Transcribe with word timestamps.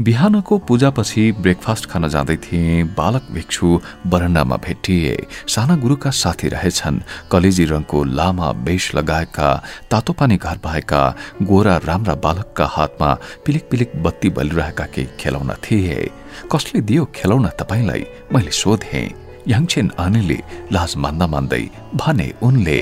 बिहानको 0.00 0.56
पूजापछि 0.58 1.22
ब्रेकफास्ट 1.32 1.86
खान 1.86 2.08
जाँदै 2.08 2.36
थिए 2.36 2.84
बालक 2.96 3.26
भिक्षु 3.30 3.80
बरण्डामा 4.06 4.56
भेटिए। 4.56 5.16
साना 5.46 5.76
गुरुका 5.76 6.10
साथी 6.10 6.48
रहेछन्। 6.48 7.00
कलेजी 7.32 7.64
रङको 7.64 8.04
लामा 8.16 8.52
बेस 8.64 8.90
लगाएका 8.94 9.48
तातो 9.90 10.12
पानी 10.12 10.36
घर 10.36 10.56
भएका 10.64 11.02
गोरा 11.42 11.76
राम्रा 11.84 12.14
बालकका 12.24 12.66
हातमा 12.66 13.10
पिलिक 13.44 13.68
पिलिक 13.70 14.02
बत्ती 14.02 14.28
बलिरहेका 14.32 14.86
केही 14.96 15.08
खेलाउन 15.20 15.52
थिए। 15.60 16.10
कसले 16.52 16.80
दियो 16.80 17.04
खेलाउन 17.12 17.48
तपाईँलाई? 17.60 18.04
मैले 18.32 18.50
सोधे। 18.50 19.02
याङछेन 19.48 19.92
आनेले 19.98 20.38
लाज 20.72 20.96
मान्दा 20.96 21.26
मान्दै 21.26 21.64
भने 22.00 22.32
उनले। 22.42 22.80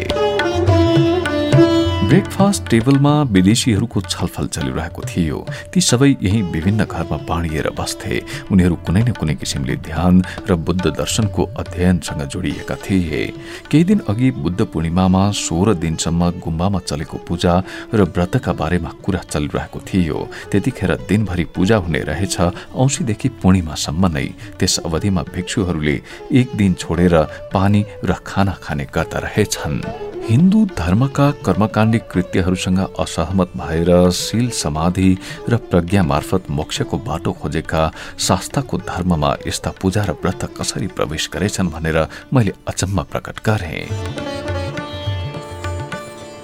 ब्रेकफास्ट 2.11 2.63
टेबलमा 2.71 3.11
विदेशीहरूको 3.31 4.01
छलफल 4.03 4.47
चलिरहेको 4.47 5.03
थियो। 5.03 5.37
ती 5.73 5.81
सबै 5.81 6.09
यही 6.19 6.41
विभिन्न 6.51 6.85
घरमा 6.85 7.17
बाँडिएर 7.23 7.69
बस्थे। 7.71 8.15
उनीहरू 8.51 8.77
कुनै 8.83 9.03
न 9.03 9.13
कुनै 9.15 9.35
किसिमले 9.39 9.77
ध्यान 9.79 10.15
र 10.51 10.55
बुद्ध 10.59 10.87
दर्शनको 10.91 11.43
अध्ययनसँग 11.63 12.23
जोडिएका 12.27 12.77
थिए। 12.83 13.23
केही 13.71 13.85
दिन 13.85 14.01
अघि 14.11 14.31
बुद्ध 14.43 14.61
पूर्णिमामा 14.75 15.23
सोह्र 15.39 15.75
दिनसम्म 15.79 16.31
गुम्बामा 16.43 16.79
चलेको 16.83 17.17
पूजा 17.31 17.55
र 17.95 18.01
व्रतका 18.11 18.53
बारेमा 18.59 18.91
कुरा 19.07 19.23
चलिरहेको 19.31 19.79
थियो। 19.87 20.19
त्यतिखेर 20.51 20.93
दिनभरि 21.07 21.45
पूजा 21.55 21.77
हुने 21.79 22.03
रहेछ 22.11 22.37
औँसीदेखि 22.75 23.29
पूर्णिमासम्म 23.39 24.03
नै। 24.11 24.29
त्यस 24.59 24.79
अवधिमा 24.83 25.23
भिक्षुहरूले 25.31 25.97
एक 26.35 26.59
दिन 26.59 26.75
छोडेर 26.75 27.15
पानी 27.55 27.81
र 28.03 28.19
खाना 28.27 28.59
खाने 28.59 28.85
गर्दा 28.91 29.19
रहेछन्। 29.31 30.11
हिन्दू 30.21 30.59
धर्मका 30.79 31.27
कर्मकाण्डी 31.47 31.99
कृत्यहरूसँग 32.11 32.79
असहमत 32.99 33.53
भएर 33.57 33.91
शील 34.11 34.49
समाधि 34.51 35.11
र 35.49 35.57
प्रज्ञा 35.71 36.03
मार्फत 36.03 36.51
मोक्षको 36.51 36.99
बाटो 36.99 37.33
खोजेका 37.33 37.83
शास्ताको 38.19 38.79
धर्ममा 38.79 39.35
यस्ता 39.47 39.71
पूजा 39.81 40.05
र 40.05 40.13
व्रत 40.23 40.45
कसरी 40.59 40.87
प्रवेश 40.87 41.29
गरेछन् 41.33 41.71
भनेर 41.71 41.99
मैले 42.33 42.53
अचम्म 42.69 43.03
प्रकट 43.03 43.37
गरे। 43.47 43.89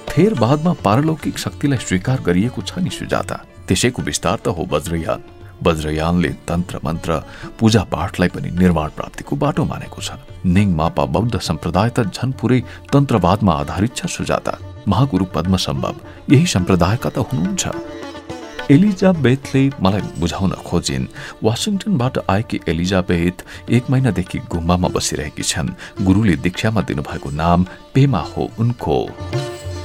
थेर 0.09 0.33
बादमा 0.33 0.73
पारलौकिक 0.83 1.37
शक्तिलाई 1.37 1.77
स्वीकार 1.77 2.21
गरिएको 2.21 2.61
छ 2.61 2.79
नि 2.79 2.89
सुजाता। 2.89 3.37
त्यसैको 3.67 4.01
विस्तार 4.01 4.37
त 4.45 4.47
हो 4.47 4.65
वज्रयान 4.71 5.23
वज्रयानले 5.63 6.29
तन्त्र 6.47 6.79
मन्त्र 6.85 7.21
पूजा 7.59 7.83
पाठलाई 7.93 8.29
पनि 8.29 8.49
निर्माण 8.53 8.89
प्राप्तिको 8.97 9.35
बाटो 9.35 9.63
मानेको 9.65 10.01
छ। 10.01 10.09
निङ 10.45 10.67
मापा 10.75 11.05
बौद्ध 11.05 11.39
सम्प्रदाय 11.39 11.89
त 11.89 12.07
झन 12.13 12.31
पुरै 12.39 12.59
तन्त्रवादमा 12.93 13.53
आधारित 13.53 13.95
छ 13.95 14.05
सुजाता। 14.05 14.53
महागुरु 14.87 15.25
पद्म 15.35 15.57
सम्भव 15.57 15.95
यही 16.31 16.45
सम्प्रदायका 16.45 17.09
त 17.09 17.17
हुनुहुन्छ। 17.27 17.63
एलिजाबेथले 18.71 19.61
मलाई 19.79 20.01
बुझाउन 20.19 20.51
खोजिन् 20.67 21.05
वासिङटनबाट 21.43 22.15
आएकी 22.29 22.57
एलिजाबेथ 22.67 23.37
एक 23.71 23.83
महिनादेखि 23.89 24.39
गुम्बामा 24.51 24.87
बसिरहेकी 24.91 25.43
छन्। 25.43 25.75
गुरुले 26.03 26.35
दीक्षामा 26.43 26.81
दिनुभएको 26.83 27.29
नाम 27.31 27.65
पेमा 27.93 28.21
हो 28.31 28.51
उनको। 28.59 28.97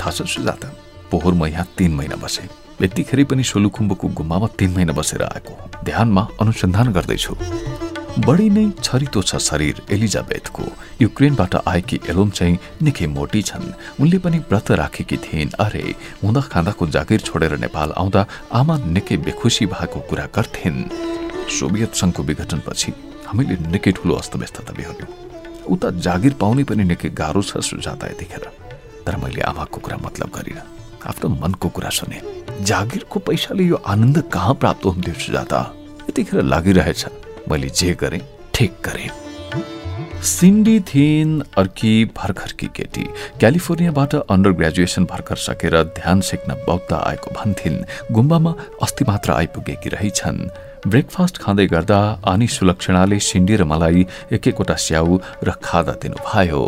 थाहा 0.03 0.11
छ 0.11 0.27
सुजाता? 0.27 0.69
पोहोर 1.11 1.35
म 1.35 1.47
यहाँ 1.47 1.67
तीन 1.79 1.95
महिना 1.95 2.17
बसे। 2.19 2.62
यतिखेर 2.83 3.25
पनि 3.31 3.43
सोलुखुम्बुको 3.45 4.09
गुम्बामा 4.19 4.47
तीन 4.59 4.71
महिना 4.75 4.93
बसेर 4.93 5.23
आएको 5.23 5.53
ध्यानमा 5.85 6.23
अनुसन्धान 6.41 6.93
गर्दैछु। 6.93 7.35
बढी 8.27 8.49
नै 8.51 8.65
छरितो 8.83 9.23
छ 9.23 9.39
शरीर 9.39 9.83
एलिजाबेथको। 9.91 10.63
युक्रेनबाट 11.01 11.55
आएकी 11.63 12.01
एलोम 12.11 12.31
चाहिँ 12.31 12.59
निकै 12.83 13.07
मोटी 13.07 13.43
छन्। 13.43 13.73
उनले 14.03 14.19
पनि 14.19 14.39
व्रत 14.51 14.71
राखेकी 14.83 15.17
थिइन्। 15.17 15.55
अरे 15.63 15.85
हुँदा 16.23 16.41
खाँदाको 16.53 16.87
जागिर 16.91 17.21
छोडेर 17.21 17.57
नेपाल 17.65 17.93
आउँदा 17.97 18.27
आमा 18.53 18.77
निकै 18.97 19.17
बेखुसी 19.25 19.67
भएको 19.67 20.01
कुरा 20.11 20.27
गर्थिन्। 20.37 20.79
सोभियत 21.49 21.95
सङ्घको 21.95 22.23
विघटनपछि 22.23 22.93
हामीले 23.27 23.57
निकै 23.71 23.93
ठुलो 23.97 24.15
अस्तव्यस्तता 24.15 24.73
बिहोर्यौँ। 24.77 25.11
उता 25.71 25.89
जागिर 26.03 26.35
पाउने 26.35 26.65
पनि 26.67 26.85
निकै 26.85 27.09
गाह्रो 27.15 27.43
छ 27.43 27.63
सुझाता 27.63 28.07
यतिखेर। 28.13 28.45
तर 29.07 29.17
मैले 29.23 29.41
आमाको 29.41 29.79
कुरा 29.81 29.97
मतलब 30.03 30.31
गरिनँ। 30.37 30.72
आफ्नो 31.07 31.29
मनको 31.29 31.69
कुरा 31.69 31.91
सुने। 31.91 32.21
जागिरको 32.63 33.21
पैसाले 33.21 33.65
यो 33.65 33.77
आनन्द 33.87 34.19
कहाँ 34.33 34.55
प्राप्त 34.55 34.85
हुन्थ्यो 34.85 35.15
सुजाता? 35.15 35.61
यतिखेर 36.11 36.43
लागिरहेछ। 36.43 37.07
मैले 37.51 37.69
जे 37.69 37.95
गरेँ 37.95 38.21
ठिक 38.55 38.73
गरेँ। 38.85 39.11
सिन्डी 40.23 40.79
थिइन् 40.81 41.43
अर्की 41.59 41.93
भर्खरकी 42.17 42.67
केटी। 42.77 43.05
क्यालिफोर्नियाबाट 43.41 44.15
अन्डर 44.31 44.51
ग्रेजुएसन 44.53 45.05
भर्खर 45.05 45.37
सकेर 45.37 45.83
ध्यान 45.99 46.21
सिक्न 46.21 46.55
बौद्ध 46.67 46.93
आएको 46.93 47.31
भन्थिन् 47.35 47.85
गुम्बामा 48.15 48.55
अस्ति 48.83 49.05
मात्र 49.09 49.33
आइपुगेकी 49.33 49.89
रहेछन्। 49.89 50.39
ब्रेकफास्ट 50.87 51.39
खाँदै 51.39 51.67
गर्दा 51.67 51.99
आनी 52.27 52.47
सुलक्षणाले 52.47 53.19
सिन्डी 53.19 53.57
र 53.57 53.65
मलाई 53.65 54.07
एक 54.33 54.49
एकवटा 54.49 54.75
स्याउ 54.79 55.19
र 55.43 55.51
खादा 55.59 55.93
दिनुभयो। 56.03 56.63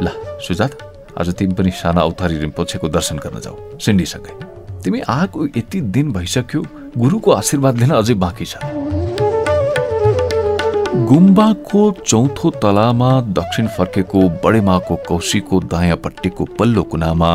ल 0.00 0.06
सुजाता। 0.42 0.87
आज 1.18 1.34
तिमी 1.34 1.54
पनि 1.54 1.70
साना 1.70 2.00
अवतारी 2.00 2.38
रिम्पोछेको 2.38 2.88
दर्शन 2.88 3.16
गर्न 3.16 3.40
जाऊ। 3.40 3.78
सिन्डीसँगै। 3.78 4.34
तिमी 4.84 5.00
आएको 5.08 5.46
यति 5.46 5.80
दिन 5.80 6.12
भइसक्यो 6.12 6.62
गुरुको 6.98 7.30
आशीर्वाद 7.30 7.78
लिन 7.78 7.90
अझै 7.90 8.14
बाँकी 8.14 8.44
छ। 8.44 8.56
गुम्बाको 11.08 11.82
चौथो 12.06 12.50
तलामा 12.62 13.10
दक्षिण 13.36 13.66
फर्केको 13.76 14.22
बडेमाको 14.44 14.96
कौशीको 15.08 15.60
दायाँपट्टिको 15.72 16.44
पल्लो 16.58 16.82
कुनामा 16.92 17.30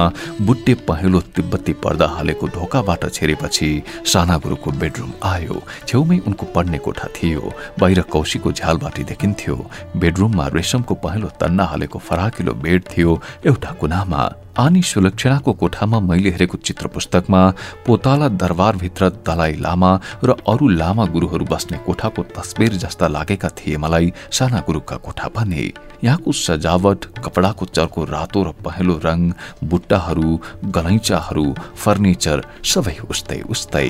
बुट्टे 0.46 0.74
पहेँलो 0.90 1.22
तिब्बती 1.36 1.74
पर्दा 1.82 2.08
हालेको 2.08 2.48
ढोकाबाट 2.54 3.10
छेरेपछि 3.10 3.72
साना 4.14 4.38
गुरुको 4.46 4.72
बेडरुम 4.78 5.12
आयो। 5.26 5.62
छेउमै 5.88 6.18
उनको 6.28 6.46
पढ्ने 6.54 6.78
कोठा 6.86 7.08
थियो। 7.18 7.54
बाहिर 7.80 8.02
कौशीको 8.14 8.52
झ्यालबाटी 8.52 9.04
देखिन्थ्यो। 9.10 9.58
बेडरुममा 9.98 10.48
रेशमको 10.54 10.96
पहेँलो 11.02 11.30
तन्ना 11.42 11.66
हालेको 11.74 12.00
फराकिलो 12.00 12.54
बेड 12.54 12.84
थियो। 12.94 13.22
एउटा 13.46 13.72
कुनामा 13.82 14.22
आनी 14.60 14.82
सुलक्षणाको 14.86 15.54
कोठामा 15.58 16.00
मैले 16.00 16.30
हेरेको 16.30 16.58
चित्र 16.58 16.88
पुस्तकमा 16.94 17.40
पोताला 17.86 18.28
दरबारभित्र 18.38 19.10
दलाई 19.26 19.54
लामा 19.58 19.92
र 20.24 20.36
अरू 20.46 20.68
लामा 20.70 21.06
गुरुहरू 21.10 21.46
बस्ने 21.50 21.78
कोठाको 21.82 22.24
तस्बिर 22.38 22.78
जस्ता 22.78 23.08
लागेका 23.08 23.50
थिए 23.58 23.78
मलाई 23.82 24.14
साना 24.30 24.60
गुरुका 24.62 24.96
कोठा 25.02 25.30
भने। 25.36 25.74
यहाँको 26.06 26.32
सजावट 26.38 27.06
कपडाको 27.26 27.66
चर्को 27.66 28.04
रातो 28.06 28.44
र 28.44 28.54
पहेँलो 28.62 29.02
रङ 29.06 29.20
बुट्टाहरू 29.66 30.40
गलैँचाहरू 30.70 31.46
फर्निचर 31.74 32.46
सबै 32.64 32.98
उस्तै 33.10 33.42
उस्तै। 33.50 33.90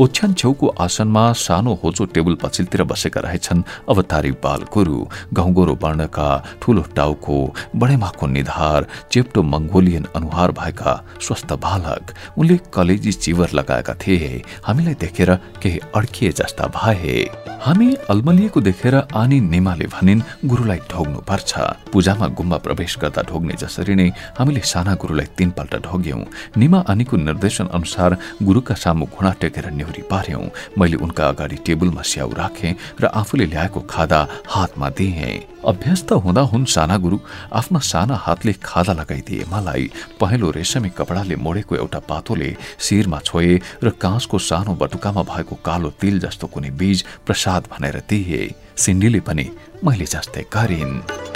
ओछ्यान 0.00 0.32
छेउको 0.34 0.68
आसनमा 0.80 1.22
सानो 1.36 1.72
होचो 1.82 2.04
टेबल 2.14 2.34
पछिल्तिर 2.42 2.82
बसेका 2.90 3.20
रहेछन् 3.20 3.62
अवतारी 3.92 4.30
बाल 4.40 4.62
गुरु 4.72 5.04
गहुँगोरो 5.34 5.74
वर्णका 5.82 6.28
ठूलो 6.62 6.82
टाउको 6.96 7.36
बडेमाको 7.76 8.26
निधार 8.26 8.86
चेप्टो 9.12 9.42
मङ्गोलियन 9.42 10.06
अनुहार 10.16 10.52
भएका 10.56 10.92
स्वस्थ 11.20 11.52
बालक। 11.60 12.14
उनले 12.38 12.56
कलेजी 12.74 13.12
चिवर 13.12 13.50
लगाएका 13.54 13.94
थिए। 14.00 14.42
हामीलाई 14.64 14.94
देखेर 14.96 15.34
केही 15.62 15.78
अड्किए 15.94 16.32
जस्ता 16.40 16.66
भए। 16.72 17.28
हामी 17.62 17.94
अल्मलिएको 18.10 18.60
देखेर 18.60 18.94
आनी 19.14 19.40
नेमाले 19.40 19.86
भनिन् 19.92 20.22
गुरुलाई 20.48 20.80
ढोग्नु 20.90 21.18
पर्छ 21.28 21.52
पूजामा 21.92 22.26
गुम्बा 22.38 22.56
प्रवेश 22.64 22.96
गर्दा 23.02 23.22
ढोग्ने 23.28 23.54
जसरी 23.60 23.94
नै 23.94 24.08
हामीले 24.38 24.60
साना 24.72 24.94
गुरुलाई 24.96 25.26
तीनपल्ट 25.38 25.76
ढोग्यौं। 25.86 26.24
निमा 26.56 26.78
आनीको 26.90 27.16
निर्देशन 27.28 27.66
अनुसार 27.76 28.16
गुरुका 28.42 28.74
सामु 28.74 29.06
घुँडा 29.06 29.32
टेकेर 29.40 29.70
नेहुरी 29.82 30.02
पार्यौं। 30.06 30.46
मैले 30.78 30.96
उनका 30.96 31.28
अगाडि 31.28 31.56
टेबलमा 31.66 32.02
स्याउ 32.06 32.30
राखेँ 32.32 32.74
र 33.02 33.04
आफूले 33.10 33.46
ल्याएको 33.50 33.80
खादा 33.90 34.20
हातमा 34.46 34.88
दिएँ। 34.94 35.50
अभ्यस्त 35.66 36.12
हुँदा 36.22 36.42
हुन् 36.50 36.64
साना 36.66 36.96
गुरु 36.98 37.18
आफ्ना 37.52 37.78
साना 37.82 38.14
हातले 38.14 38.52
खादा 38.62 38.92
लगाइदिए 38.92 39.44
मलाई 39.50 39.90
पहेँलो 40.20 40.50
रेशमी 40.50 40.90
कपडाले 40.90 41.36
मोडेको 41.36 41.76
एउटा 41.76 41.98
पातोले 42.06 42.50
शिरमा 42.78 43.18
छोए 43.26 43.60
र 43.82 43.90
काँसको 43.98 44.38
सानो 44.38 44.74
बटुकामा 44.74 45.22
भएको 45.22 45.54
कालो 45.66 45.90
तिल 46.00 46.18
जस्तो 46.20 46.46
कुनै 46.46 46.70
बीज 46.78 47.04
प्रसाद 47.26 47.62
भनेर 47.72 48.02
दिए। 48.08 48.54
सिन्डीले 48.76 49.20
पनि 49.20 49.46
मैले 49.84 50.06
जस्तै 50.06 50.46
गरिन्। 50.54 51.31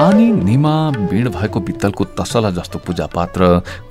आनी 0.00 0.26
निमा 0.32 0.74
बिड 1.12 1.28
भएको 1.28 1.60
पित्तलको 1.60 2.04
तसला 2.16 2.50
जस्तो 2.56 2.78
पूजा 2.80 3.06
पात्र 3.12 3.40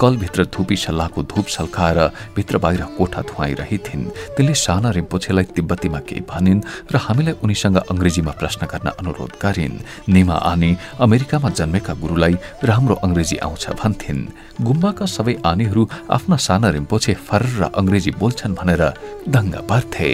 कलभित्र 0.01 0.45
धुपी 0.49 0.75
सल्लाहको 0.75 1.23
धुप 1.23 1.45
सल्काएर 1.45 1.99
भित्र 2.35 2.57
बाहिर 2.57 2.81
कोठा 2.97 3.21
धुवाइरहेथिन्। 3.29 4.09
त्यसले 4.33 4.53
साना 4.57 4.89
रिम्पोछेलाई 4.89 5.45
तिब्बतीमा 5.53 5.99
केही 6.09 6.21
भनिन् 6.25 6.65
र 6.89 6.97
हामीलाई 6.97 7.35
उनीसँग 7.45 7.77
अङ्ग्रेजीमा 7.93 8.31
प्रश्न 8.41 8.65
गर्न 8.65 8.89
अनुरोध 8.89 9.37
गरिन्। 9.37 9.77
निमा 10.09 10.37
आनी 10.49 10.71
अमेरिकामा 10.97 11.49
जन्मेका 11.59 11.93
गुरुलाई 12.01 12.33
राम्रो 12.65 12.95
अङ्ग्रेजी 13.05 13.37
आउँछ 13.45 13.69
भन्थिन्। 13.77 14.27
गुम्बाका 14.65 15.05
सबै 15.05 15.35
आनीहरू 15.45 15.83
आफ्ना 16.09 16.37
साना 16.41 16.69
रिम्पोछे 16.73 17.13
फर 17.21 17.43
र 17.59 17.69
अङ्ग्रेजी 17.69 18.11
बोल्छन् 18.17 18.57
भनेर 18.57 18.81
दङ्ग 19.29 19.53
पर्थे 19.69 20.09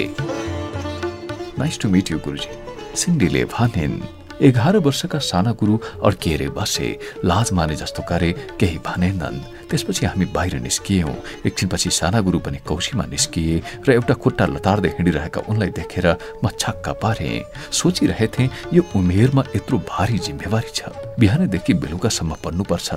nice 1.56 1.80
to 1.80 1.88
meet 1.88 2.12
you 2.12 2.20
Guruji. 2.20 2.52
सिन्डीले 3.00 3.44
भनिन्। 3.56 4.15
एघार 4.42 4.78
वर्षका 4.78 5.20
साना 5.20 5.52
गुरु 5.52 5.78
अड्किएर 6.04 6.50
बसे 6.50 6.88
लाज 7.26 7.52
माने 7.54 7.76
जस्तो 7.76 8.04
गरे 8.10 8.32
केही 8.60 8.78
भनेनन्। 8.86 9.40
त्यसपछि 9.70 10.06
हामी 10.06 10.26
बाहिर 10.36 10.60
निस्कियौँ। 10.60 11.16
एकछिनपछि 11.46 11.90
साना 11.90 12.20
गुरु 12.22 12.40
पनि 12.40 12.58
कौशीमा 12.68 13.06
निस्किए 13.06 13.62
र 13.88 13.92
एउटा 13.92 14.14
खुट्टा 14.14 14.46
लतार्दै 14.46 14.90
हिँडिरहेका 15.00 15.42
उनलाई 15.50 15.70
देखेर 15.80 16.08
म 16.44 16.50
छक्का 16.60 16.94
पारे। 17.00 17.44
सोचिरहेथे 17.72 18.50
यो 18.74 18.84
उमेरमा 18.96 19.44
यत्रो 19.56 19.78
भारी 19.88 20.18
जिम्मेवारी 20.20 20.72
छ। 20.76 20.92
बिहानैदेखि 21.20 21.74
बेलुकासम्म 21.74 22.36
पढ्नुपर्छ। 22.44 22.90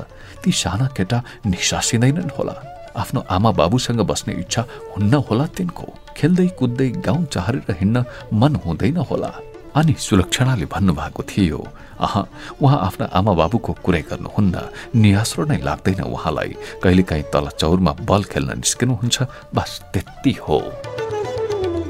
ती 0.42 0.50
साना 0.52 0.86
केटा 0.96 1.18
निसासिँदैनन् 1.46 2.34
होला। 2.36 2.54
आफ्नो 2.98 3.20
आमा 3.30 3.50
बाबुसँग 3.54 4.00
बस्ने 4.02 4.34
इच्छा 4.42 4.62
हुन्न 4.92 5.14
होला 5.30 5.46
तिनको। 5.54 5.86
खेल्दै 6.18 6.48
कुद्दै 6.58 6.88
गाउँ 7.06 7.24
चाहेर 7.30 7.62
हिँड्न 7.78 8.04
मन 8.34 8.54
हुँदैन 8.66 8.96
होला। 9.06 9.30
अनि 9.78 9.94
सुलक्षणाले 9.98 10.66
भन्नुभएको 10.74 11.22
थियो 11.30 11.58
अह 12.04 12.14
उहाँ 12.62 12.78
आफ्ना 12.86 13.06
आमा 13.18 13.32
बाबुको 13.40 13.72
कुरै 13.84 14.02
गर्नुहुन्न। 14.10 14.56
नियास्रो 14.94 15.44
नै 15.50 15.58
लाग्दैन 15.62 16.00
उहाँलाई। 16.06 16.52
कहिलेकाहीँ 16.82 17.30
तल 17.32 17.46
चौरमा 17.60 17.92
बल 18.08 18.22
खेल्न 18.32 18.58
निस्किनुहुन्छ 18.58 19.16
बस 19.54 19.70
त्यति 19.92 20.32
हो। 20.42 20.58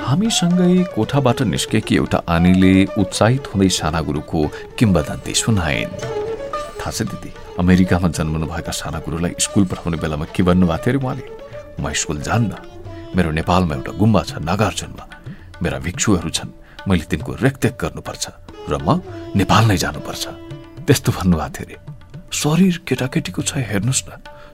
हामीसँगै 0.09 0.85
कोठाबाट 0.97 1.39
निस्केकी 1.53 1.95
एउटा 1.97 2.19
आनीले 2.29 2.73
उत्साहित 3.01 3.45
हुँदै 3.53 3.69
साना 3.69 4.01
गुरुको 4.09 4.39
किम्बदन्ती 4.79 5.33
सुनाइन्। 5.35 5.93
थाहा 6.81 6.91
छ 6.93 7.05
दिदी 7.09 7.31
अमेरिकामा 7.61 8.09
जन्मनुभएका 8.09 8.73
साना 8.73 8.99
गुरुलाई 9.05 9.33
स्कुल 9.45 9.65
पठाउने 9.69 9.97
बेलामा 10.01 10.27
के 10.33 10.43
भन्नुभएको 10.49 10.85
थियो 10.85 10.93
अरे 10.93 11.05
उहाँले? 11.05 11.25
म 11.81 11.93
स्कुल 11.93 12.21
जान्न। 12.25 12.53
मेरो 13.17 13.31
नेपालमा 13.37 13.75
एउटा 13.77 13.93
गुम्बा 14.01 14.23
छ 14.29 14.33
नागार्जुनमा। 14.41 15.05
मेरा 15.63 15.79
भिक्षुहरू 15.85 16.31
छन्। 16.31 16.53
मैले 16.89 17.05
तिनको 17.11 17.33
रेखदेख 17.45 17.75
गर्नुपर्छ 17.83 18.25
र 18.73 18.75
म 18.81 19.01
नेपाल 19.37 19.65
नै 19.69 19.77
जानुपर्छ। 19.77 20.25
त्यस्तो 20.89 21.11
भन्नुभएको 21.13 21.53
थियो 21.55 21.67
अरे। 21.69 21.77
शरीर 22.33 22.75
केटाकेटीको 22.89 23.41
छ 23.45 23.61
हेर्नुहोस् 23.71 24.05
न। 24.09 24.11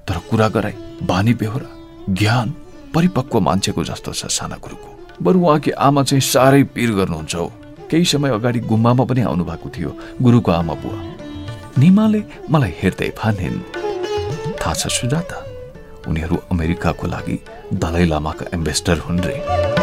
तर 0.06 0.16
कुरा 0.30 0.48
गराई 0.54 0.74
बानी 1.02 1.34
बेहोरा 1.40 1.70
ज्ञान 2.10 2.48
परिपक्व 2.94 3.40
मान्छेको 3.40 3.84
जस्तो 3.84 4.12
छ 4.12 4.26
साना 4.28 4.56
गुरुको 4.58 4.90
बरु 5.22 5.38
उहाँकी 5.40 5.70
आमा 5.78 6.02
चाहिँ 6.02 6.22
साह्रै 6.22 6.62
पिर 6.74 6.90
गर्नुहुन्छ 6.98 7.34
हौ। 7.34 7.48
केही 7.90 8.04
समय 8.04 8.30
अगाडि 8.38 8.60
गुम्बामा 8.70 9.04
पनि 9.04 9.20
आउनु 9.30 9.44
भएको 9.44 9.68
थियो 9.70 9.90
गुरुको 10.22 10.50
आमा 10.52 10.74
बुवा। 10.82 10.98
निमाले 11.78 12.20
मलाई 12.50 12.72
हेर्दै 12.80 13.10
भनिन् 13.18 13.58
थाहा 14.58 14.74
छ 14.74 14.82
सुजाता 14.90 15.38
उनीहरू 16.08 16.36
अमेरिकाको 16.52 17.06
लागि 17.06 17.36
दलाई 17.74 18.06
लामाका 18.06 18.44
एम्बेसडर 18.54 18.98
हुन् 19.06 19.24
रे। 19.26 19.73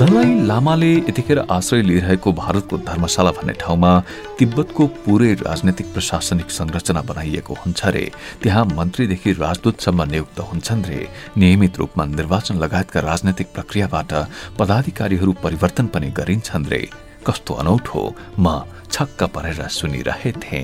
दलाई 0.00 0.28
लामाले 0.48 0.92
यतिखेर 0.98 1.38
आश्रय 1.52 1.82
लिइरहेको 1.82 2.32
भारतको 2.32 2.76
धर्मशाला 2.88 3.30
भन्ने 3.30 3.52
ठाउँमा 3.60 3.90
तिब्बतको 4.38 4.86
पुरै 5.04 5.32
राजनैतिक 5.42 5.92
प्रशासनिक 5.92 6.50
संरचना 6.50 7.00
बनाइएको 7.04 7.54
हुन्छ 7.54 7.80
रे। 7.86 8.04
त्यहाँ 8.42 8.64
मन्त्रीदेखि 8.78 9.32
राजदूतसम्म 9.44 10.02
नियुक्त 10.12 10.40
हुन्छन् 10.40 10.84
रे। 10.84 11.00
नियमित 11.36 11.76
रूपमा 11.78 12.04
निर्वाचन 12.16 12.56
लगायतका 12.64 13.00
राजनैतिक 13.00 13.52
प्रक्रियाबाट 13.54 14.12
पदाधिकारीहरू 14.58 15.32
परिवर्तन 15.44 15.86
पनि 15.92 16.10
गरिन्छन् 16.16 16.66
रे। 16.66 16.82
कस्तो 17.26 17.54
अनौठो। 17.60 18.00
म 18.40 18.64
छक्क 18.90 19.22
परेर 19.36 19.60
सुनिरहेथे। 19.68 20.62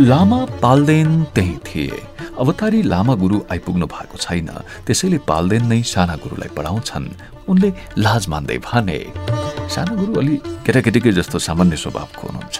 लामा 0.00 0.44
पाल्देन 0.62 1.24
त्यही 1.34 1.56
थिए। 1.66 2.07
अवतारी 2.38 2.82
लामा 2.82 3.14
गुरु 3.18 3.36
आइपुग्नु 3.50 3.86
भएको 3.90 4.16
छैन 4.16 4.48
त्यसैले 4.86 5.18
पाल्देन 5.26 5.64
नै 5.66 5.82
साना 5.82 6.14
गुरुलाई 6.22 6.50
पढाउँछन्। 6.54 7.06
उनले 7.50 7.68
लाज 7.98 8.22
मान्दै 8.30 8.58
भने 8.62 8.98
साना 9.74 9.92
गुरु 9.98 10.12
अलि 10.22 10.34
केटाकेटीकै 10.62 11.12
जस्तो 11.18 11.38
सामान्य 11.42 11.76
स्वभावको 11.82 12.22
हुनुहुन्छ। 12.28 12.56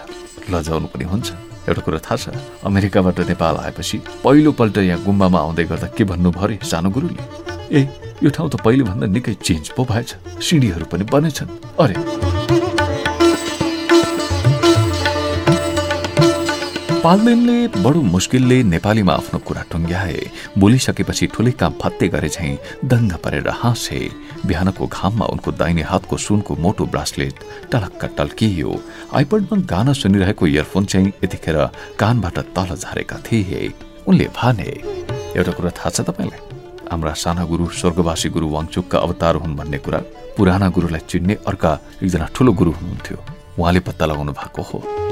लजाउनु 0.51 0.87
पनि 0.91 1.05
हुन्छ। 1.13 1.29
एउटा 1.71 1.83
कुरा 1.87 1.99
थाहा 2.03 2.17
छ 2.19 2.27
अमेरिकाबाट 2.67 3.19
नेपाल 3.31 3.55
आएपछि 3.63 3.97
पहिलोपल्ट 4.27 4.77
यहाँ 4.83 5.05
गुम्बामा 5.07 5.39
आउँदै 5.47 5.65
गर्दा 5.71 5.89
के 5.95 6.05
भन्नुभयो 6.11 6.43
अरे 6.43 6.57
सानो 6.67 6.91
गुरुले? 6.91 7.23
ए 7.71 7.81
यो 8.19 8.31
ठाउँ 8.35 8.51
त 8.51 8.59
पहिलेभन्दा 8.59 9.07
निकै 9.15 9.35
चेन्ज 9.47 9.79
पो 9.79 9.87
भएछ। 9.87 10.43
सिँढीहरू 10.43 10.87
पनि 10.91 11.05
बनेछन्। 11.07 11.79
अरे 11.79 11.95
पाल्देनले 17.09 17.81
बडो 17.81 18.01
मुस्किलले 18.05 18.57
नेपालीमा 18.69 19.13
आफ्नो 19.13 19.39
कुरा 19.49 19.63
टुङ्ग्याए। 19.73 20.21
बोलिसकेपछि 20.61 21.27
ठुलै 21.33 21.53
काम 21.57 21.73
फत्ते 21.81 22.09
गरे 22.13 22.29
झैँ 22.29 22.61
दङ्ग 22.85 23.13
परेर 23.25 23.49
हाँसे। 23.49 24.01
बिहानको 24.45 24.87
घाममा 24.87 25.27
उनको 25.33 25.51
दाहिने 25.57 25.83
हातको 25.89 26.17
सुनको 26.21 26.53
मोटो 26.61 26.85
ब्रासलेट 26.93 27.35
टलक्क 27.73 28.05
टल्कियो। 28.13 28.71
आइपडमा 29.17 29.57
गाना 29.65 29.93
सुनिरहेको 29.97 30.47
इयरफोन 30.53 30.85
चाहिँ 30.85 31.13
यतिखेर 31.25 31.57
कानबाट 31.97 32.39
तल 32.53 32.77
झारेका 32.77 33.17
थिए। 33.25 33.73
उनले 34.05 34.29
भने 34.37 34.69
एउटा 35.33 35.53
कुरा 35.57 35.71
थाहा 35.81 35.91
छ 35.97 36.05
तपाईँलाई? 36.13 36.41
हाम्रा 36.93 37.13
साना 37.25 37.45
गुरु 37.49 37.73
स्वर्गवासी 37.73 38.29
गुरु 38.37 38.47
वाङचुकका 38.53 38.99
अवतार 39.01 39.35
हुन् 39.41 39.57
भन्ने 39.57 39.79
कुरा 39.81 40.05
पुराना 40.37 40.69
गुरुलाई 40.77 41.09
चिन्ने 41.09 41.35
अर्का 41.49 41.73
एकजना 42.05 42.27
ठुलो 42.37 42.53
गुरु 42.53 42.71
हुनुहुन्थ्यो। 42.77 43.19
उहाँले 43.57 43.81
पत्ता 43.81 44.05
लगाउनु 44.05 44.33
भएको 44.37 44.63
हो। 44.69 45.08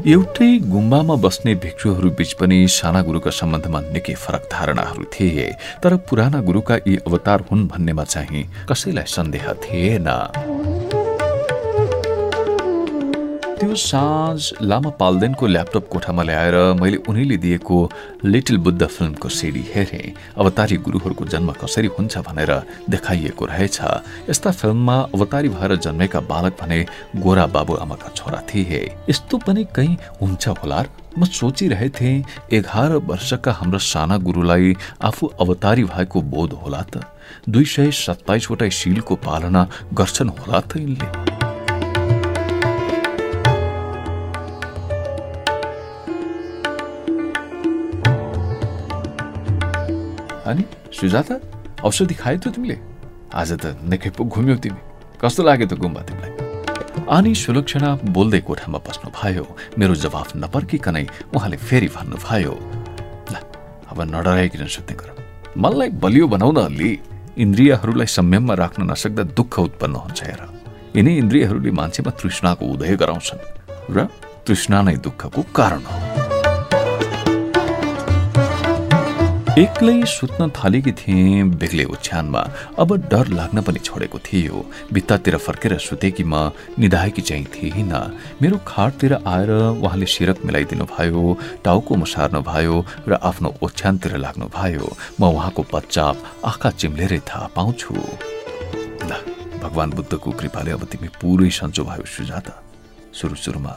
एउटै 0.00 0.46
गुम्बामा 0.64 1.14
बस्ने 1.20 1.54
भिक्षुहरू 1.60 2.10
बीच 2.16 2.32
पनि 2.40 2.58
साना 2.72 3.00
गुरुका 3.04 3.30
सम्बन्धमा 3.30 3.80
निकै 3.92 4.14
फरक 4.16 4.48
धारणाहरू 4.52 5.04
थिए 5.12 5.48
तर 5.82 5.96
पुराना 6.08 6.40
गुरुका 6.40 6.76
यी 6.86 6.96
अवतार 7.06 7.44
हुन् 7.50 7.68
भन्नेमा 7.68 8.04
चाहिँ 8.04 8.44
कसैलाई 8.70 9.04
सन्देह 9.06 9.52
थिएन। 9.60 10.08
त्यो 13.60 13.74
साँझ 13.76 14.64
लामा 14.64 14.90
पाल्देनको 14.96 15.46
ल्यापटप 15.46 15.88
कोठामा 15.92 16.22
ल्याएर 16.22 16.56
मैले 16.80 16.96
उनीले 17.08 17.36
दिएको 17.36 17.76
लिटिल 18.24 18.58
बुद्ध 18.64 18.86
फिल्मको 18.86 19.28
सिडी 19.28 19.64
हेरेँ। 19.74 20.14
अवतारी 20.40 20.76
गुरुहरूको 20.80 21.24
जन्म 21.28 21.50
कसरी 21.60 21.88
हुन्छ 21.92 22.18
भनेर 22.24 22.52
देखाइएको 22.88 23.44
रहेछ। 23.44 23.80
यस्ता 24.30 24.50
फिल्ममा 24.50 24.96
अवतारी 25.12 25.48
भएर 25.50 25.76
जन्मेका 25.76 26.20
बालक 26.24 26.56
भने 26.60 26.80
गोरा 27.20 27.46
बाबुआमाका 27.52 28.08
छोरा 28.16 28.40
थिए। 28.48 28.80
यस्तो 29.10 29.38
पनि 29.44 29.64
कहीँ 29.76 29.96
हुन्छ 30.20 30.48
होला 30.48 30.80
म 31.18 31.24
सोचिरहेथे 31.28 32.12
एघार 32.56 32.92
वर्षका 33.04 33.52
हाम्रा 33.52 33.78
साना 33.84 34.16
गुरुलाई 34.24 34.74
आफू 35.04 35.26
अवतारी 35.40 35.84
भएको 35.84 36.20
बोध 36.32 36.52
होला 36.62 36.82
त। 36.88 37.04
दुई 37.48 37.64
सय 37.64 37.90
सत्ताइसवटा 37.92 38.68
शिलको 38.72 39.16
पालना 39.20 39.68
गर्छन् 39.92 40.32
होला 40.38 40.60
त 40.60 40.76
यिनले। 40.76 41.29
अनि 50.50 50.64
सुजाता 50.98 51.34
औषधि 51.86 52.14
खायो 52.14 52.38
त 52.42 52.46
तिमीले? 52.54 52.76
आज 53.30 53.50
त 53.62 53.64
निकै 53.90 54.10
पो 54.16 54.24
घुम्यौ 54.26 54.56
तिमी। 54.58 54.80
कस्तो 55.22 55.40
लाग्यो 55.46 55.66
त 55.70 55.74
गुम्बा 55.78 56.02
तिमीलाई? 56.08 56.32
अनि 57.10 57.32
सुलक्षणा 57.34 57.90
बोल्दै 58.14 58.40
कोठामा 58.48 58.78
बस्नु 58.86 59.08
भयो 59.10 59.44
मेरो 59.78 59.94
जवाफ 60.04 60.28
नपर्किकनै 60.42 61.06
उहाँले 61.34 61.56
फेरि 61.56 61.88
भन्नुभयो 61.96 62.54
ल 63.32 63.34
अब 63.90 63.98
नडराइकन 64.14 64.66
सुत्ने 64.66 64.94
गर। 65.00 65.08
मनलाई 65.58 65.88
बलियो 66.02 66.26
बनाउन 66.34 66.56
अलि 66.70 66.90
इन्द्रियहरूलाई 67.44 68.08
संयममा 68.16 68.54
राख्न 68.62 68.80
नसक्दा 68.90 69.22
दुःख 69.38 69.54
उत्पन्न 69.58 69.94
हुन्छ 70.04 70.20
हेर। 70.28 70.42
यिनै 70.96 71.12
इन्द्रियहरूले 71.22 71.70
मान्छेमा 71.80 72.10
तृष्णाको 72.20 72.64
उदय 72.74 72.94
गराउँछन् 73.02 73.42
र 73.94 73.98
तृष्णा 74.46 74.78
नै 74.82 74.96
दुःखको 75.06 75.40
कारण 75.54 75.82
हो। 75.86 76.29
एक्लै 79.58 80.06
सुत्न 80.06 80.46
थालेकी 80.54 80.92
थिएँ 80.94 81.42
बेग्लै 81.58 81.84
ओछ्यानमा। 81.90 82.42
अब 82.78 82.90
डर 83.10 83.26
लाग्न 83.34 83.60
पनि 83.66 83.78
छोडेको 83.82 84.18
थियो। 84.22 84.54
भित्तातिर 84.94 85.36
फर्केर 85.36 85.76
सुतेकी 85.78 86.22
म 86.22 86.54
निधाएकी 86.78 87.22
चाहिँ 87.22 87.46
थिइन। 87.50 87.92
मेरो 88.42 88.56
खाटतिर 88.62 89.12
आएर 89.26 89.50
उहाँले 89.82 90.06
सिरक 90.06 90.38
मिलाइदिनु 90.46 90.84
भयो 90.86 91.22
टाउको 91.66 91.94
मुसार्नु 91.98 92.40
भयो 92.46 92.76
र 93.10 93.18
आफ्नो 93.18 93.54
ओछ्यानतिर 93.58 94.16
लाग्नु 94.22 94.46
भयो 94.54 94.86
म 95.18 95.22
उहाँको 95.34 95.62
पच्चाप 95.66 96.46
आँखा 96.46 96.70
चिम्लेरै 96.70 97.18
थाहा 97.26 97.46
पाउँछु। 97.50 97.94
ल 99.02 99.12
भगवान् 99.58 99.94
बुद्धको 99.98 100.30
कृपाले 100.30 100.70
अब 100.78 100.84
तिमी 100.86 101.08
पुरै 101.18 101.50
सन्चो 101.50 101.82
भयो 101.90 102.06
सुजाता। 102.06 102.54
सुरु 103.18 103.34
सुरुमा 103.34 103.74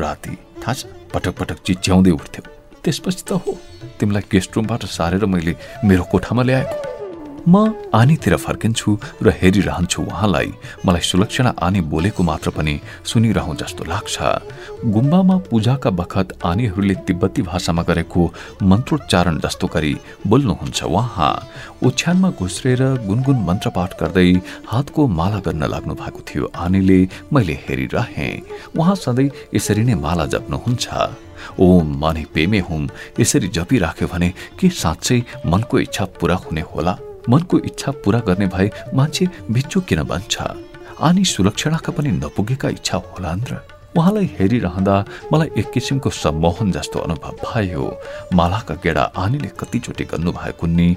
राति 0.00 0.32
थाहा 0.64 0.72
छ 0.72 0.88
पटक 1.12 1.34
पटक 1.36 1.58
चिच्याउँदै 1.60 2.10
उठ्थ्यौ। 2.10 2.49
त्यसपछि 2.84 3.24
त 3.28 3.30
हो। 3.42 3.52
तिमीलाई 3.98 4.24
गेस्ट 4.32 4.56
रुमबाट 4.56 4.84
सारेर 4.88 5.24
मैले 5.24 5.52
मेरो 5.84 6.04
कोठामा 6.12 6.42
ल्याएको। 6.42 6.76
म 7.40 7.72
आनीतिर 7.96 8.36
फर्किन्छु 8.36 8.90
र 9.24 9.32
हेरिरहन्छु 9.32 10.00
उहाँलाई। 10.04 10.48
मलाई 10.84 11.00
सुलक्षणा 11.00 11.50
आनी 11.56 11.80
बोलेको 11.88 12.20
मात्र 12.20 12.50
पनि 12.52 12.74
सुनिरहँ 13.00 13.56
जस्तो 13.56 13.84
लाग्छ। 13.88 14.16
गुम्बामा 14.84 15.36
पूजाका 15.48 15.90
बखत 15.90 16.36
आनीहरूले 16.44 16.94
तिब्बती 17.08 17.42
भाषामा 17.48 17.82
गरेको 17.88 18.20
मन्त्रोच्चारण 18.60 19.40
जस्तो 19.40 19.66
गरी 19.72 19.94
बोल्नुहुन्छ 20.28 20.80
उहाँ। 20.84 21.32
ओछ्यानमा 21.80 22.28
घुस्रेर 22.36 22.82
गुनगुन 23.08 23.38
मन्त्रपाठ 23.48 23.90
गर्दै 24.00 24.30
हातको 24.68 25.00
माला 25.08 25.40
गर्न 25.40 25.64
लाग्नु 25.64 25.94
भएको 25.96 26.20
थियो। 26.28 26.44
आनीले 26.52 27.00
मैले 27.32 27.56
हेरिरहेँ। 27.64 28.32
उहाँ 28.76 28.96
सधैँ 29.00 29.32
यसरी 29.56 29.82
नै 29.88 29.96
माला 29.96 30.24
जप्नुहुन्छ। 30.28 30.86
ओम 31.58 31.96
माने 32.00 32.24
पेमे 32.34 32.60
हुम। 32.60 32.88
यसरी 33.20 33.48
जपिराख्यो 33.48 34.08
भने 34.08 34.28
के 34.58 34.68
साँच्चै 34.68 35.22
मनको 35.46 35.78
इच्छा 35.80 36.04
पूरा 36.20 36.36
हुने 36.36 36.60
होला? 36.60 36.96
मनको 37.28 37.58
इच्छा 37.58 37.90
पूरा 38.04 38.18
गर्ने 38.26 38.46
भए 38.46 38.70
मान्छे 38.94 39.26
भिच्चो 39.50 39.80
किन 39.80 40.02
बन्छ? 40.02 40.36
अनि 41.00 41.24
सुलक्षणाका 41.24 41.92
पनि 41.92 42.10
नपुगेका 42.20 42.68
इच्छा 42.68 42.96
होलान् 42.96 43.44
र। 43.50 43.60
उहाँलाई 43.90 44.26
हेरिरहँदा 44.38 44.96
मलाई 45.32 45.50
एक 45.58 45.70
किसिमको 45.74 46.10
सम्मोहन 46.14 46.70
जस्तो 46.72 46.98
अनुभव 46.98 47.34
भयो। 47.42 47.84
मालाका 48.34 48.74
गेडा 48.84 49.02
आनीले 49.18 49.50
कतिचोटि 49.58 50.04
गर्नुभएको 50.04 50.66
नि 50.66 50.88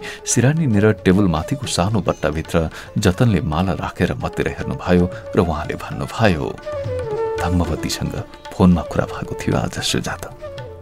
टेबल 1.02 1.26
माथिको 1.26 1.66
सानो 1.66 2.00
बट्टाभित्र 2.06 2.70
जतनले 2.98 3.42
माला 3.42 3.74
राखेर 3.82 4.14
मतिर 4.14 4.48
हेर्नुभयो 4.48 5.06
र 5.36 5.40
उहाँले 5.42 5.76
भन्नुभयो 5.82 6.46
धम्मवतीसँग 7.42 8.16
फोनमा 8.54 8.82
कुरा 8.92 9.06
भएको 9.10 9.34
थियो 9.42 9.58
आज 9.58 9.80
सुजाता 9.82 10.30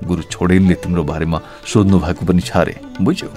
गुरु 0.04 0.22
छोडेनले 0.28 0.76
तिम्रो 0.84 1.04
बारेमा 1.04 1.40
सोध्नु 1.64 2.00
भएको 2.00 2.26
पनि 2.26 2.42
छ 2.42 2.52
अरे 2.58 2.76
बुझ्यौ 3.02 3.30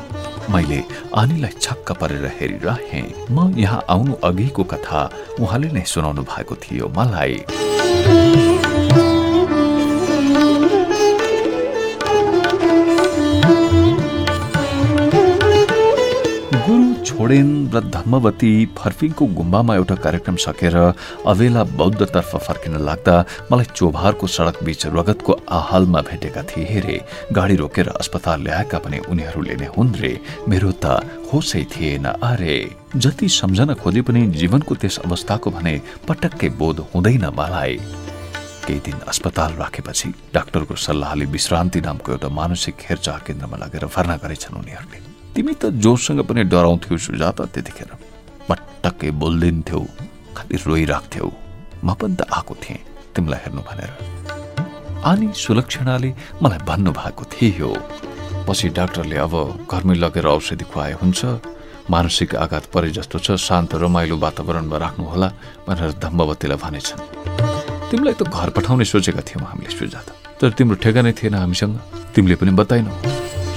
मैले 0.51 0.81
आनीलाई 1.15 1.53
छक्क 1.61 1.93
परेर 2.01 2.27
हेरिरहेँ 2.39 3.05
म 3.31 3.53
यहाँ 3.57 3.81
आउनु 3.89 4.15
अघिको 4.25 4.65
कथा 4.65 5.01
उहाँले 5.41 5.69
नै 5.71 5.85
सुनाउनु 5.87 6.23
भएको 6.25 6.55
थियो 6.57 6.89
मलाई 6.93 8.54
छोडेन 17.15 17.71
र 17.71 17.81
धम्मवती 17.95 18.53
फर्फिङको 18.75 19.25
गुम्बामा 19.39 19.75
एउटा 19.77 19.95
कार्यक्रम 20.03 20.37
सकेर 20.45 20.77
अवेला 21.31 21.63
बौद्धतर्फ 21.79 22.33
फर्किन 22.47 22.75
लाग्दा 22.83 23.15
मलाई 23.51 23.67
चोभारको 23.71 24.27
सडक 24.27 24.57
बीच 24.67 24.87
रगतको 24.91 25.33
आहालमा 25.47 26.01
भेटेका 26.11 26.43
थिए। 26.51 26.65
हेरे 26.71 26.97
गाडी 27.33 27.57
रोकेर 27.63 27.89
अस्पताल 27.95 28.43
ल्याएका 28.43 28.79
पनि 28.83 28.99
उनीहरूले 29.15 29.55
नै 29.63 29.69
हुन् 29.77 29.95
रे। 29.95 30.13
मेरो 30.51 30.71
त 30.83 31.07
होसै 31.31 31.63
थिएन 31.71 32.07
अरे 32.19 32.57
जति 32.99 33.29
सम्झन 33.31 33.75
खोजे 33.79 34.03
पनि 34.03 34.27
जीवनको 34.35 34.75
त्यस 34.75 34.99
अवस्थाको 35.07 35.51
भने 35.55 35.75
पटक्कै 36.11 36.49
बोध 36.59 36.79
हुँदैन 36.91 37.31
मलाई। 37.31 37.79
केही 38.67 38.81
दिन 38.83 38.99
अस्पताल 39.07 39.53
राखेपछि 39.63 40.09
डाक्टरको 40.35 40.75
सल्लाहले 40.75 41.25
विश्रान्ति 41.31 41.81
नामको 41.87 42.13
एउटा 42.13 42.29
मानसिक 42.43 42.75
हेरचाह 42.91 43.19
केन्द्रमा 43.23 43.57
लगेर 43.63 43.87
भर्ना 43.87 44.17
गरेछन् 44.19 44.59
उनीहरूले। 44.59 45.14
तिमी 45.35 45.55
त 45.59 45.75
जोसँग 45.83 46.21
पनि 46.31 46.43
डराउँथ्यौ 46.47 46.97
सुजाता 46.97 47.45
त्यतिखेर। 47.51 47.91
पटक्कै 48.49 49.11
बोल्दिन्थ्यौ 49.19 49.83
खालि 50.39 50.57
रोइराख्थ्यौ। 50.63 51.29
म 51.83 51.89
पनि 51.99 52.15
त 52.15 52.23
आएको 52.31 52.55
थिएँ 52.63 52.81
तिमीलाई 53.15 53.41
हेर्नु 53.43 53.63
भनेर। 53.67 53.91
अनि 55.11 55.27
सुलक्षणाले 55.35 56.11
मलाई 56.39 56.61
भन्नुभएको 56.71 57.25
थियो 57.35 57.71
पछि 58.47 58.69
डाक्टरले 58.79 59.17
अब 59.27 59.35
घरमै 59.67 59.95
लगेर 59.99 60.27
औषधि 60.39 60.65
खुवाए 60.71 60.95
हुन्छ 61.03 61.21
मानसिक 61.91 62.31
आघात 62.45 62.65
परे 62.71 62.91
जस्तो 62.95 63.19
छ 63.19 63.35
शान्त 63.35 63.75
रमाइलो 63.75 64.17
वातावरणमा 64.17 64.77
राख्नुहोला 64.79 65.29
भनेर 65.67 65.91
धम्बवतीलाई 65.99 66.59
भनेछन्। 66.63 67.01
तिमीलाई 67.91 68.15
त 68.15 68.23
घर 68.23 68.49
पठाउने 68.55 68.85
सोचेका 68.87 69.23
थियौँ 69.27 69.45
हामीले 69.51 69.71
सुजाता। 69.75 70.13
तर 70.39 70.51
तिम्रो 70.57 70.77
ठेगानै 70.79 71.13
थिएन 71.19 71.35
हामीसँग। 71.43 71.75
तिमीले 72.15 72.37
पनि 72.39 72.53
बताएनौ। 72.55 72.93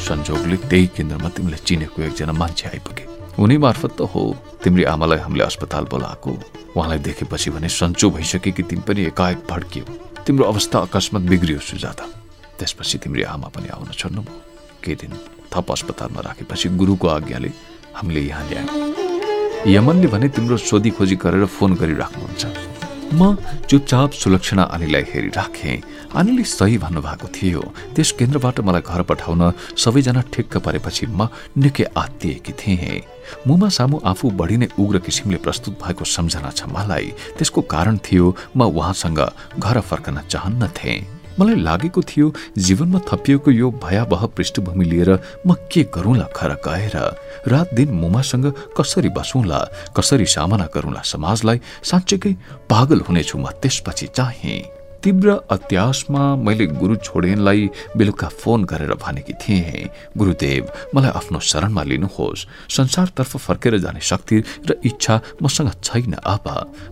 संजोगले 0.08 0.58
त्यही 0.72 0.88
केन्द्रमा 0.96 1.30
तिमीले 1.36 1.58
चिनेको 1.68 2.02
एकजना 2.02 2.34
मान्छे 2.34 2.68
आइपुगे। 2.70 3.06
उनी 3.44 3.58
मार्फत 3.60 3.92
त 4.00 4.02
हो 4.08 4.22
तिम्री 4.64 4.84
आमालाई 4.88 5.20
हामीले 5.20 5.44
अस्पताल 5.44 5.84
बोलाएको। 5.92 6.32
उहाँलाई 6.76 7.00
देखेपछि 7.04 7.50
भने 7.52 7.70
सन्चो 7.70 8.10
भइसके 8.16 8.52
कि 8.52 8.64
तिमी 8.64 8.84
पनि 8.88 9.02
एकाएक 9.12 9.40
भड्कियो। 9.50 9.86
तिम्रो 10.26 10.46
अवस्था 10.46 10.80
अकस्मात 10.88 11.24
बिग्रियो 11.28 11.60
सुजाता। 11.60 12.06
त्यसपछि 12.60 12.98
तिम्री 13.04 13.24
आमा 13.28 13.48
पनि 13.52 13.68
आउन 13.68 13.92
छोड्नुभयो 13.92 14.36
केही 14.84 14.96
दिन 14.96 15.12
थप 15.52 15.72
अस्पतालमा 15.72 16.22
राखेपछि 16.24 16.70
गुरुको 16.80 17.08
आज्ञाले 17.08 17.52
हामीले 17.96 18.22
यहाँ 18.22 18.44
ल्यायौँ। 18.48 18.76
यमनले 19.68 20.08
भने 20.08 20.28
तिम्रो 20.32 20.58
सोधी 20.58 20.90
खोजी 20.96 21.16
गरेर 21.20 21.46
फोन 21.46 21.76
गरिराख्नुहुन्छ। 21.76 22.77
म 23.14 23.36
चुपचाप 23.70 24.12
सुलक्षणा 24.12 24.64
आनीलाई 24.74 25.04
हेरिराखेँ 25.14 25.82
आनीले 26.16 26.44
सही 26.44 26.78
भन्नुभएको 26.78 27.28
थियो। 27.36 27.62
त्यस 27.96 28.12
केन्द्रबाट 28.20 28.60
मलाई 28.68 28.82
घर 28.84 29.02
पठाउन 29.08 29.42
सबैजना 29.78 30.22
ठिक्क 30.34 30.58
परेपछि 30.66 31.06
म 31.08 31.28
निकै 31.58 31.86
आत्तिएकी 31.96 32.54
थिएँ। 32.60 33.02
मुमा 33.48 33.70
सामु 33.70 34.00
आफू 34.12 34.30
बढी 34.40 34.58
नै 34.58 34.68
उग्र 34.80 35.00
किसिमले 35.00 35.38
प्रस्तुत 35.40 35.80
भएको 35.84 36.04
सम्झना 36.06 36.52
छ 36.52 36.68
मलाई। 36.68 37.08
त्यसको 37.38 37.62
कारण 37.64 37.98
थियो 38.04 38.36
म 38.56 38.68
उहाँसँग 38.72 39.20
घर 39.60 39.80
फर्कन 39.80 40.18
चाहन्नथेँ। 40.28 41.17
मलाई 41.40 41.56
लागेको 41.62 42.02
थियो 42.02 42.34
जीवनमा 42.58 43.00
थपिएको 43.10 43.52
यो 43.52 43.72
भयावह 43.84 44.26
पृष्ठभूमि 44.26 44.86
लिएर 44.86 45.12
म 45.48 45.54
के 45.72 45.84
गरौँला 45.96 46.28
खर 46.36 46.54
गएर? 46.66 46.96
रात 47.48 47.74
दिन 47.74 47.90
मुमासँग 47.92 48.54
कसरी 48.78 49.10
बसौँला 49.10 49.60
कसरी 49.98 50.26
सामना 50.26 50.68
गरौँला 50.74 51.02
समाजलाई? 51.02 51.62
साँच्चैकै 51.84 52.34
पागल 52.70 53.00
हुनेछु 53.00 53.38
म 53.38 53.50
त्यसपछि 53.62 54.08
चाहे। 54.08 54.77
तीव्र 55.04 55.30
अत्यासमा 55.52 56.24
मैले 56.36 56.66
गुरु 56.80 56.96
छोडेनलाई 57.06 57.70
बेलुका 57.98 58.28
फोन 58.42 58.64
गरेर 58.66 58.94
भनेकी 58.98 59.34
थिएँ 59.42 59.90
गुरुदेव 60.18 60.64
मलाई 60.96 61.12
आफ्नो 61.20 61.40
शरणमा 61.40 61.84
लिनुहोस्। 61.84 62.46
संसारतर्फ 62.78 63.38
फर्केर 63.38 63.78
जाने 63.78 64.02
शक्ति 64.02 64.38
र 64.68 64.76
इच्छा 64.84 65.22
मसँग 65.44 65.72
छैन 65.84 66.14
अब 66.26 66.48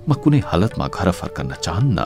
म 0.08 0.14
कुनै 0.22 0.40
हालतमा 0.46 0.88
घर 0.88 1.12
फर्कन 1.12 1.54
चाहन्न। 1.66 2.00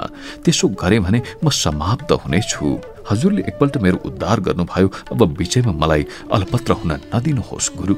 त्यसो 0.44 0.68
गरे 0.82 1.00
भने 1.00 1.22
म 1.44 1.50
समाप्त 1.50 2.12
हुनेछु। 2.24 2.66
हजुरले 3.12 3.42
एकपल्ट 3.50 3.78
मेरो 3.84 3.98
उद्धार 4.08 4.40
गर्नुभयो। 4.48 4.88
अब 5.12 5.22
विषयमा 5.38 5.74
मलाई 5.82 6.04
अलपत्र 6.32 6.72
हुन 6.80 6.92
नदिनुहोस् 7.14 7.74
गुरु। 7.78 7.96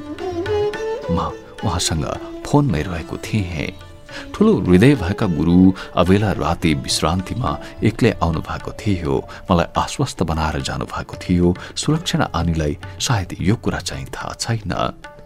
म 1.14 1.18
उहाँसँग 1.64 2.04
फोनमै 2.46 2.82
रहेको 2.82 3.16
थिएँ। 3.24 3.91
ठुलो 4.34 4.52
हृदय 4.66 4.94
भएका 5.02 5.26
गुरु 5.38 5.72
अबेला 5.96 6.32
राति 6.42 6.74
विश्रान्तिमा 6.84 7.50
एक्लै 7.84 8.12
आउनु 8.22 8.40
भएको 8.40 8.72
थियो। 8.80 9.14
मलाई 9.50 9.66
आश्वस्त 9.76 10.22
बनाएर 10.22 10.60
जानु 10.68 10.84
भएको 10.86 11.16
थियो। 11.22 11.54
सुरक्षा 11.76 12.30
आनीलाई 12.34 12.76
सायद 13.00 13.36
यो 13.40 13.54
कुरा 13.64 13.80
चाहिँ 13.88 14.06
थाहा 14.14 14.34
छैन। 14.40 14.72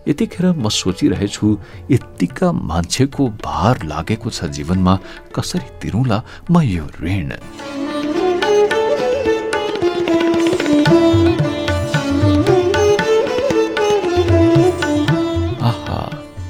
यतिखेर 0.09 0.47
म 0.55 0.69
सोचिरहेछु 0.71 1.47
यत्तिका 1.91 2.53
मान्छेको 2.53 3.23
भार 3.43 3.83
लागेको 3.91 4.31
छ 4.31 4.45
जीवनमा 4.55 4.95
कसरी 5.35 5.69
तिरौला 5.83 6.23
म 6.51 6.63
यो 6.63 6.87
ऋण? 7.03 7.33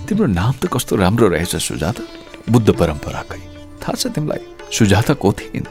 तिम्रो 0.06 0.26
नाम 0.30 0.52
त 0.62 0.70
कस्तो 0.70 0.96
राम्रो 0.96 1.28
रहेछ 1.34 1.56
सुजाता। 1.58 2.15
बुद्ध 2.50 2.68
परम्पराकै 2.70 3.40
थाहा 3.82 3.94
छ 3.94 4.06
तिमीलाई। 4.14 4.42
सुजाता 4.72 5.14
को 5.14 5.32
थिइन् 5.32 5.66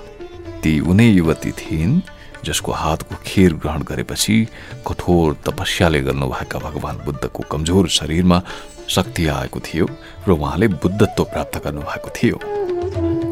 ती 0.62 0.80
उनै 0.82 1.08
युवती 1.10 1.52
थिइन् 1.54 2.02
जसको 2.46 2.72
हातको 2.72 3.16
खिर 3.26 3.54
ग्रहण 3.62 3.82
गरेपछि 3.84 4.38
कठोर 4.88 5.34
तपस्याले 5.46 6.02
गर्नुभएका 6.08 6.60
भगवान 6.60 6.96
बुद्धको 7.06 7.44
कमजोर 7.52 7.88
शरीरमा 7.90 8.42
शक्ति 8.88 9.28
आएको 9.28 9.60
थियो 9.60 9.86
र 10.28 10.32
उहाँले 10.32 10.68
बुद्धत्व 10.78 11.24
प्राप्त 11.24 11.58
गर्नुभएको 11.66 12.10
थियो। 12.18 12.38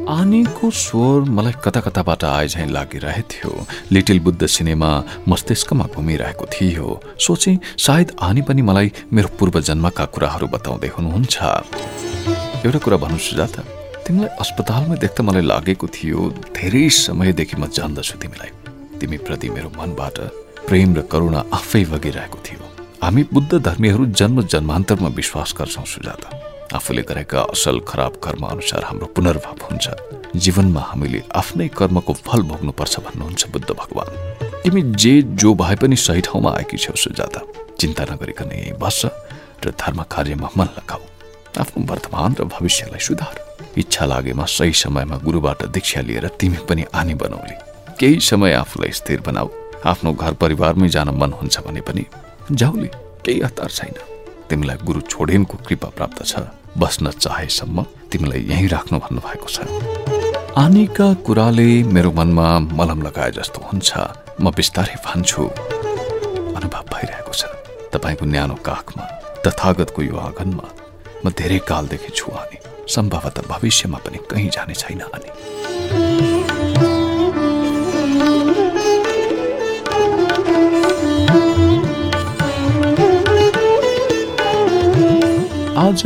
आनीको 0.10 0.70
स्वर 0.72 1.30
मलाई 1.30 1.54
कता 1.64 1.80
कताबाट 1.80 2.24
आए 2.24 2.48
झैँ 2.48 2.68
लागिरहेथ्यो 2.68 3.52
लिटिल 3.92 4.20
बुद्ध 4.20 4.46
सिनेमा 4.46 4.92
मस्तिष्कमा 5.28 5.86
घुमिरहेको 5.96 6.46
थियो। 6.54 6.88
सोचे 7.20 7.52
सायद 7.78 8.12
आनी 8.22 8.42
पनि 8.42 8.62
मलाई 8.62 8.92
मेरो 9.14 9.30
पूर्व 9.40 9.62
जन्मका 9.62 10.06
कुराहरू 10.12 10.48
बताउँदै 10.48 10.92
हुनुहुन्छ। 10.98 12.13
एउटा 12.64 12.80
कुरा 12.80 12.98
भन्नु 12.98 13.20
सुजाता 13.20 13.62
तिमीलाई 14.08 14.40
अस्पतालमा 14.40 14.96
देख्दा 14.96 15.22
मलाई 15.28 15.44
लागेको 15.52 15.88
थियो 15.92 16.20
धेरै 16.56 16.84
समयदेखि 16.96 17.56
म 17.60 17.68
जान्दछु 17.68 18.16
तिमीलाई। 18.24 18.52
तिमीप्रति 19.04 19.48
मेरो 19.52 19.70
मनबाट 19.76 20.18
प्रेम 20.72 20.90
र 20.96 21.00
करुणा 21.12 21.40
आफै 21.52 21.84
बगिरहेको 21.92 22.40
थियो। 22.40 22.64
हामी 23.04 23.22
बुद्ध 23.36 23.52
धर्मीहरू 23.68 24.04
जन्म 24.16 24.48
जन्मान्तरमा 24.48 25.10
विश्वास 25.12 25.50
गर्छौँ 25.60 25.84
सुजाता। 25.84 26.28
आफूले 26.72 27.04
गरेका 27.04 27.40
असल 27.52 27.84
खराब 27.84 28.14
कर्म 28.24 28.44
अनुसार 28.48 28.84
हाम्रो 28.88 29.12
पुनर्भाव 29.12 29.60
हुन्छ। 29.68 29.86
जीवनमा 30.40 30.82
हामीले 30.88 31.20
आफ्नै 31.36 31.68
कर्मको 31.68 32.14
फल 32.24 32.42
भोग्नुपर्छ 32.48 32.94
भन्नुहुन्छ 33.06 33.42
बुद्ध 33.52 33.70
भगवान। 33.76 34.10
तिमी 34.64 34.82
जे 34.96 35.14
जो 35.36 35.52
भए 35.52 35.76
पनि 35.84 35.96
सही 36.00 36.22
ठाउँमा 36.32 36.50
आएकी 36.64 36.78
छेउ 36.80 36.96
सुजाता। 36.96 37.40
चिन्ता 37.76 38.04
नगरिकन 38.08 38.52
यही 38.56 38.72
बस्छ 38.80 39.02
र 39.64 39.76
धर्म 39.76 40.00
कार्यमा 40.08 40.48
मन 40.56 40.70
लगाऊ 40.80 41.04
आफ्नो 41.60 41.86
वर्तमान 41.86 42.36
र 42.40 42.44
भविष्यलाई 42.46 43.00
सुधार। 43.00 43.36
इच्छा 43.78 44.06
लागेमा 44.06 44.46
सही 44.46 44.74
समयमा 44.74 45.18
गुरुबाट 45.26 45.66
दीक्षा 45.74 46.02
लिएर 46.02 46.28
तिमी 46.40 46.58
पनि 46.70 46.84
आनी 46.94 47.14
बनाउली 47.14 47.56
केही 48.00 48.20
समय 48.20 48.54
आफूलाई 48.54 48.92
स्थिर 48.92 49.22
बनाऊ। 49.22 49.50
आफ्नो 49.86 50.14
घर 50.14 50.34
परिवारमै 50.42 50.90
जान 50.90 51.10
मन 51.20 51.32
हुन्छ 51.40 51.60
भने 51.66 51.82
पनि 51.82 52.06
जाउले 52.52 52.90
केही 53.26 53.40
हतार 53.42 53.70
छैन। 53.70 53.98
तिमीलाई 54.50 54.78
गुरु 54.86 55.02
छोडेनको 55.02 55.58
कृपा 55.68 55.90
प्राप्त 55.98 56.20
छ। 56.26 56.34
बस्न 56.78 57.12
चाहेसम्म 57.24 57.86
तिमीलाई 58.12 58.42
यहीँ 58.50 58.68
राख्नु 58.70 59.00
भन्नुभएको 59.00 59.48
छ। 59.48 59.58
आनीका 60.58 61.08
कुराले 61.26 61.84
मेरो 61.94 62.12
मनमा 62.12 62.48
मलम 62.78 63.02
लगाए 63.02 63.32
जस्तो 63.32 63.60
हुन्छ। 63.62 63.90
म 64.42 64.52
बिस्तारै 64.52 64.96
भन्छु। 65.06 65.44
अनुभव 66.58 66.84
भइरहेको 66.94 67.34
छ। 67.34 67.44
तपाईँको 67.94 68.26
न्यानो 68.26 68.56
काखमा 68.66 69.04
तथागतको 69.46 70.02
यो 70.02 70.18
आँगनमा 70.18 70.66
म 71.26 71.30
धेरै 71.40 71.60
कालदेखि 71.68 72.12
छु 72.16 72.32
अनि 72.44 72.58
सम्भवतः 72.94 73.48
भविष्यमा 73.50 73.98
पनि 74.06 74.20
कहीँ 74.32 74.50
जाने 74.56 74.76
छैन 74.76 75.02
अनि 75.16 75.30
आज 85.84 86.04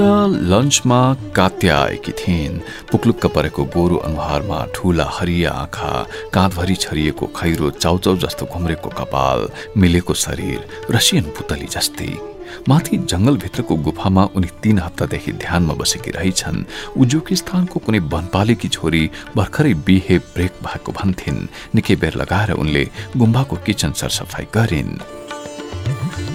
लन्चमा 0.52 1.02
कात्या 1.36 1.78
आएकी 1.78 2.12
थिइन्। 2.12 2.60
पुक्लुक्क 2.92 3.26
परेको 3.36 3.64
गोरु 3.76 3.98
अनुहारमा 4.08 4.60
ठुला 4.76 5.06
हरिया 5.18 5.52
आँखा 5.52 5.92
काँधभरि 6.34 6.76
छरिएको 6.76 7.26
खैरो 7.38 7.70
चाउचाउ 7.84 8.16
जस्तो 8.24 8.46
घुम्रेको 8.46 8.90
कपाल 9.00 9.48
मिलेको 9.78 10.14
शरीर 10.26 10.60
रसियन 10.92 11.26
पुतली 11.38 11.68
जस्तै। 11.76 12.37
माथि 12.70 12.98
जंगलभित्रको 13.10 13.75
गुफामा 13.75 14.24
उनी 14.36 14.48
तीन 14.62 14.80
हप्तादेखि 14.80 15.32
ध्यानमा 15.34 15.74
बसेकी 15.74 16.12
रहेछन्। 16.12 16.66
उजुकिस्तानको 16.98 17.80
कुनै 17.80 18.00
वनपालेकी 18.13 18.68
छोरी 18.68 19.04
भर्खरै 19.36 19.74
बिहे 19.86 20.18
ब्रेक 20.36 20.54
भएको 20.66 20.92
भन्थिन्। 20.92 21.48
निकै 21.75 21.96
बेर 21.96 22.13
लगाएर 22.22 22.51
उनले 22.54 22.84
गुम्बाको 23.18 23.56
किचन 23.66 23.92
सरसफाई 23.94 24.46
गरिन्। 24.56 24.94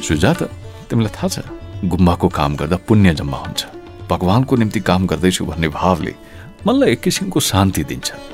सुजात 0.02 0.40
तिमीलाई 0.88 1.12
थाहा 1.16 1.28
छ 1.28 1.36
गुम्बाको 1.84 2.28
काम 2.28 2.56
गर्दा 2.56 2.76
पुण्य 2.86 3.14
जम्मा 3.14 3.38
हुन्छ। 3.38 3.60
भगवानको 4.10 4.56
निम्ति 4.56 4.80
काम 4.80 5.06
गर्दैछु 5.06 5.44
भन्ने 5.44 5.68
भावले 5.68 6.14
मलाई 6.66 6.90
एक 6.92 7.00
किसिमको 7.00 7.40
शान्ति 7.40 7.82
दिन्छ। 7.84 8.31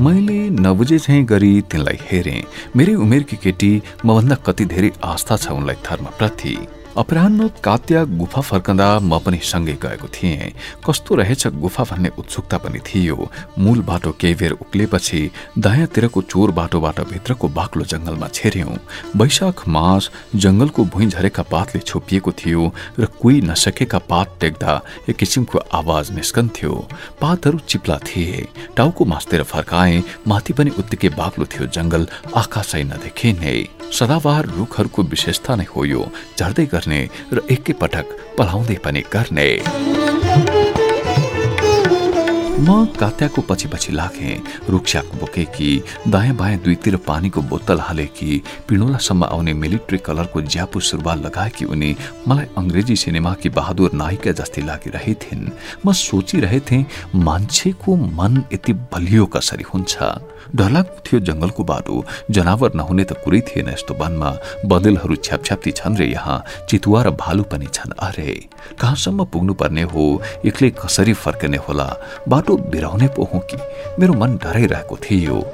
मैले 0.00 0.38
नबुझे 0.50 0.98
चाहिँ 0.98 1.24
गरी 1.24 1.52
तिनलाई 1.72 1.98
हेरेँ। 2.02 2.42
मेरै 2.76 2.94
उमेरकी 2.94 3.36
केटी 3.36 3.70
मभन्दा 4.04 4.36
कति 4.46 4.64
धेरै 4.64 4.90
आस्था 5.04 5.36
छ 5.36 5.56
उनलाई 5.56 5.76
धर्मप्रति। 5.84 6.56
अपराह्न 6.98 7.46
कात्या 7.64 8.02
गुफा 8.16 8.40
फर्कँदा 8.40 8.88
म 9.00 9.18
पनि 9.20 9.38
सँगै 9.44 9.72
गएको 9.82 10.08
थिएँ। 10.08 10.52
कस्तो 10.80 11.14
रहेछ 11.14 11.46
गुफा 11.60 11.84
भन्ने 11.84 12.10
उत्सुकता 12.18 12.58
पनि 12.58 12.80
थियो। 12.80 13.28
मूल 13.58 13.80
बाटो 13.84 14.12
केही 14.20 14.34
बेर 14.34 14.52
उक्लेपछि 14.56 15.20
दायाँतिरको 15.58 16.22
चोर 16.22 16.50
बाटोबाट 16.56 17.00
भित्रको 17.12 17.48
बाक्लो 17.48 17.84
जंगलमा 17.84 18.28
छेर्यौं 18.28 18.76
वैशाख 19.16 19.68
मास 19.68 20.10
जंगलको 20.34 20.84
भुइँ 20.86 21.08
झरेका 21.10 21.42
पातले 21.52 21.80
छोपिएको 21.82 22.32
थियो 22.32 22.72
र 22.98 23.04
कुही 23.20 23.40
नसकेका 23.42 23.98
पात 24.08 24.36
टेक्दा 24.40 24.80
एक 25.08 25.16
किसिमको 25.16 25.58
आवाज 25.76 26.10
निस्कन्थ्यो। 26.16 26.72
पातहरू 27.20 27.58
चिप्ला 27.68 27.98
थिए। 28.08 28.46
टाउको 28.76 29.04
मास्तेर 29.04 29.42
फर्काए 29.44 30.02
माथि 30.28 30.52
पनि 30.52 30.70
उत्तिकै 30.78 31.08
बाक्लो 31.12 31.44
थियो 31.44 31.66
जंगल 31.68 32.08
आकाशै 32.36 32.82
नदेखिने 32.84 33.54
सदाबहार 33.92 34.46
रुखहरूको 34.56 35.02
विशेषता 35.04 35.54
नै 35.56 35.64
हो 35.70 35.84
यो। 35.84 36.02
झर्दै 36.38 36.64
गर्ने 36.86 37.02
र 37.32 37.42
एकैपटक 37.50 38.06
पलाउँदै 38.38 38.78
पनि 38.84 39.02
गर्ने। 39.12 39.48
म 42.56 42.88
कात्याको 42.98 43.40
पछि 43.44 43.68
पछि 43.68 43.92
लागेँ 43.92 44.40
रुखस्याक 44.70 45.06
बोकेकी 45.20 45.70
दायाँ 46.08 46.36
बायाँ 46.36 46.58
दुईतिर 46.64 46.96
पानीको 47.04 47.40
बोतल 47.52 47.78
हालेकी 47.84 48.30
पिणोलासम्म 48.68 49.24
आउने 49.24 49.52
मिलिट्री 49.52 49.98
कलरको 50.00 50.40
ज्यापु 50.40 50.80
सुरुवाल 50.80 51.18
लगाएकी 51.26 51.64
उनी 51.68 51.90
मलाई 52.28 52.46
अङ्ग्रेजी 52.56 52.96
सिनेमाकी 52.96 53.48
बहादुर 53.52 53.92
नायिका 53.92 54.32
जस्तै 54.40 54.62
लागिरहेथिन् 54.64 55.52
म 55.84 55.92
सोचिरहेथे 55.92 56.78
मान्छेको 57.28 57.96
मन 58.16 58.42
यति 58.52 58.72
बलियो 58.88 59.26
कसरी 59.36 59.64
हुन्छ? 59.74 59.92
डरलाग्दो 60.54 61.00
थियो 61.06 61.20
जंगलको 61.20 61.64
बाटो। 61.64 62.04
जनावर 62.30 62.72
नहुने 62.74 63.04
त 63.04 63.12
कुरै 63.12 63.40
थिएन 63.40 63.68
यस्तो 63.68 63.94
वनमा। 63.94 64.30
बदलहरू 64.66 65.16
छ्यापछ्याप्ती 65.16 65.70
छन् 65.70 65.96
रे 65.96 66.06
यहाँ। 66.06 66.44
चितुवा 66.68 67.02
र 67.02 67.10
भालु 67.10 67.42
पनि 67.42 67.66
छन्। 67.66 67.92
अरे 67.98 68.48
कहाँसम्म 68.80 69.24
पुग्नु 69.24 69.54
पर्ने 69.54 69.82
हो? 69.82 70.22
एक्लै 70.46 70.70
कसरी 70.70 71.12
फर्कने 71.12 71.56
होला? 71.56 71.96
बाटो 72.28 72.56
बिराउने 72.56 73.08
पो 73.08 73.24
हो 73.24 73.38
कि? 73.38 73.56
मेरो 73.98 74.12
मन 74.14 74.36
डराइरहेको 74.36 74.96
थियो। 74.96 75.52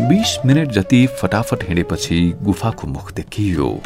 बिस 0.00 0.38
मिनट 0.46 0.68
जति 0.72 1.06
फटाफट 1.06 1.64
हिँडेपछि 1.68 2.34
गुफाको 2.42 2.86
मुख 2.86 3.12
देखियो। 3.12 3.80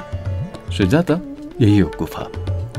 सुजाता 0.72 1.20
यही 1.60 1.78
हो 1.78 1.90
गुफा। 1.98 2.28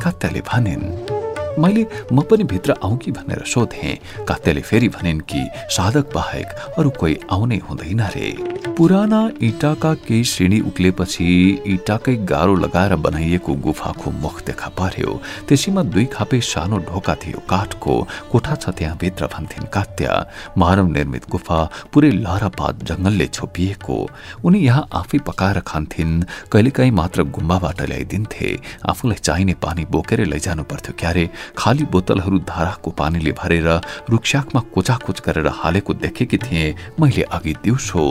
कात्याले 0.04 0.42
भनिन् 0.42 1.15
मैले 1.60 1.86
म 2.12 2.22
पनि 2.22 2.44
भित्र 2.44 2.76
आउँ 2.84 2.98
कि 2.98 3.12
भनेर 3.12 3.44
सोधेँ। 3.46 3.96
कात्याले 4.28 4.62
फेरि 4.62 4.90
भनिन् 4.90 5.20
कि 5.22 5.42
साधक 5.70 6.14
बाहेक 6.14 6.48
अरू 6.78 6.90
कोही 6.90 7.18
आउने 7.32 7.58
हुँदैन 7.70 8.02
रे। 8.16 8.30
पुराना 8.78 9.22
इटाका 9.42 9.94
केही 10.04 10.24
श्रेणी 10.24 10.60
उक्लेपछि 10.68 11.26
इटाकै 11.68 12.16
गाह्रो 12.28 12.56
लगाएर 12.56 12.96
बनाइएको 12.96 13.54
गुफाको 13.56 14.12
मुख 14.12 14.42
देखा 14.46 14.70
पर्यो। 14.76 15.20
त्यसैमा 15.48 15.84
दुई 15.84 16.06
खापे 16.06 16.40
सानो 16.42 16.78
ढोका 16.90 17.16
थियो 17.16 17.40
काठको। 17.50 17.96
कोठा 18.32 18.56
छ 18.56 18.70
त्यहाँ 18.70 18.98
भित्र 18.98 19.26
भन्थिन् 19.34 19.72
कात्या। 19.74 20.14
मानव 20.58 20.88
निर्मित 20.92 21.30
गुफा 21.32 21.60
पुरै 21.94 22.12
लहरापात 22.12 22.84
जङ्गलले 22.84 23.28
छोपिएको। 23.28 23.98
उनी 24.44 24.60
यहाँ 24.60 24.88
आफै 24.94 25.18
पकाएर 25.24 25.60
खान्थिन्। 25.64 26.24
कहिलेकाहीँ 26.52 26.92
मात्र 26.92 27.24
गुम्बाबाट 27.32 27.82
ल्याइदिन्थे। 27.82 28.50
आफूलाई 28.90 29.20
चाहिने 29.24 29.54
पानी 29.64 29.86
बोकेर 29.86 30.26
लैजानु 30.26 30.64
पर्थ्यो 30.64 30.94
क्यारे। 31.00 31.30
खाली 31.54 31.86
बोतलहरू 31.94 32.38
धाराको 32.48 32.92
पानीले 32.92 33.32
भरेर 33.38 33.68
रुखस्याकमा 34.10 34.62
कोचाकोच 34.74 35.22
गरेर 35.26 35.48
हालेको 35.62 35.94
देखेकी 35.94 36.38
थिएँ। 36.38 36.76
मैले 37.00 37.24
अघि 37.30 37.54
दिउँसो। 37.64 38.04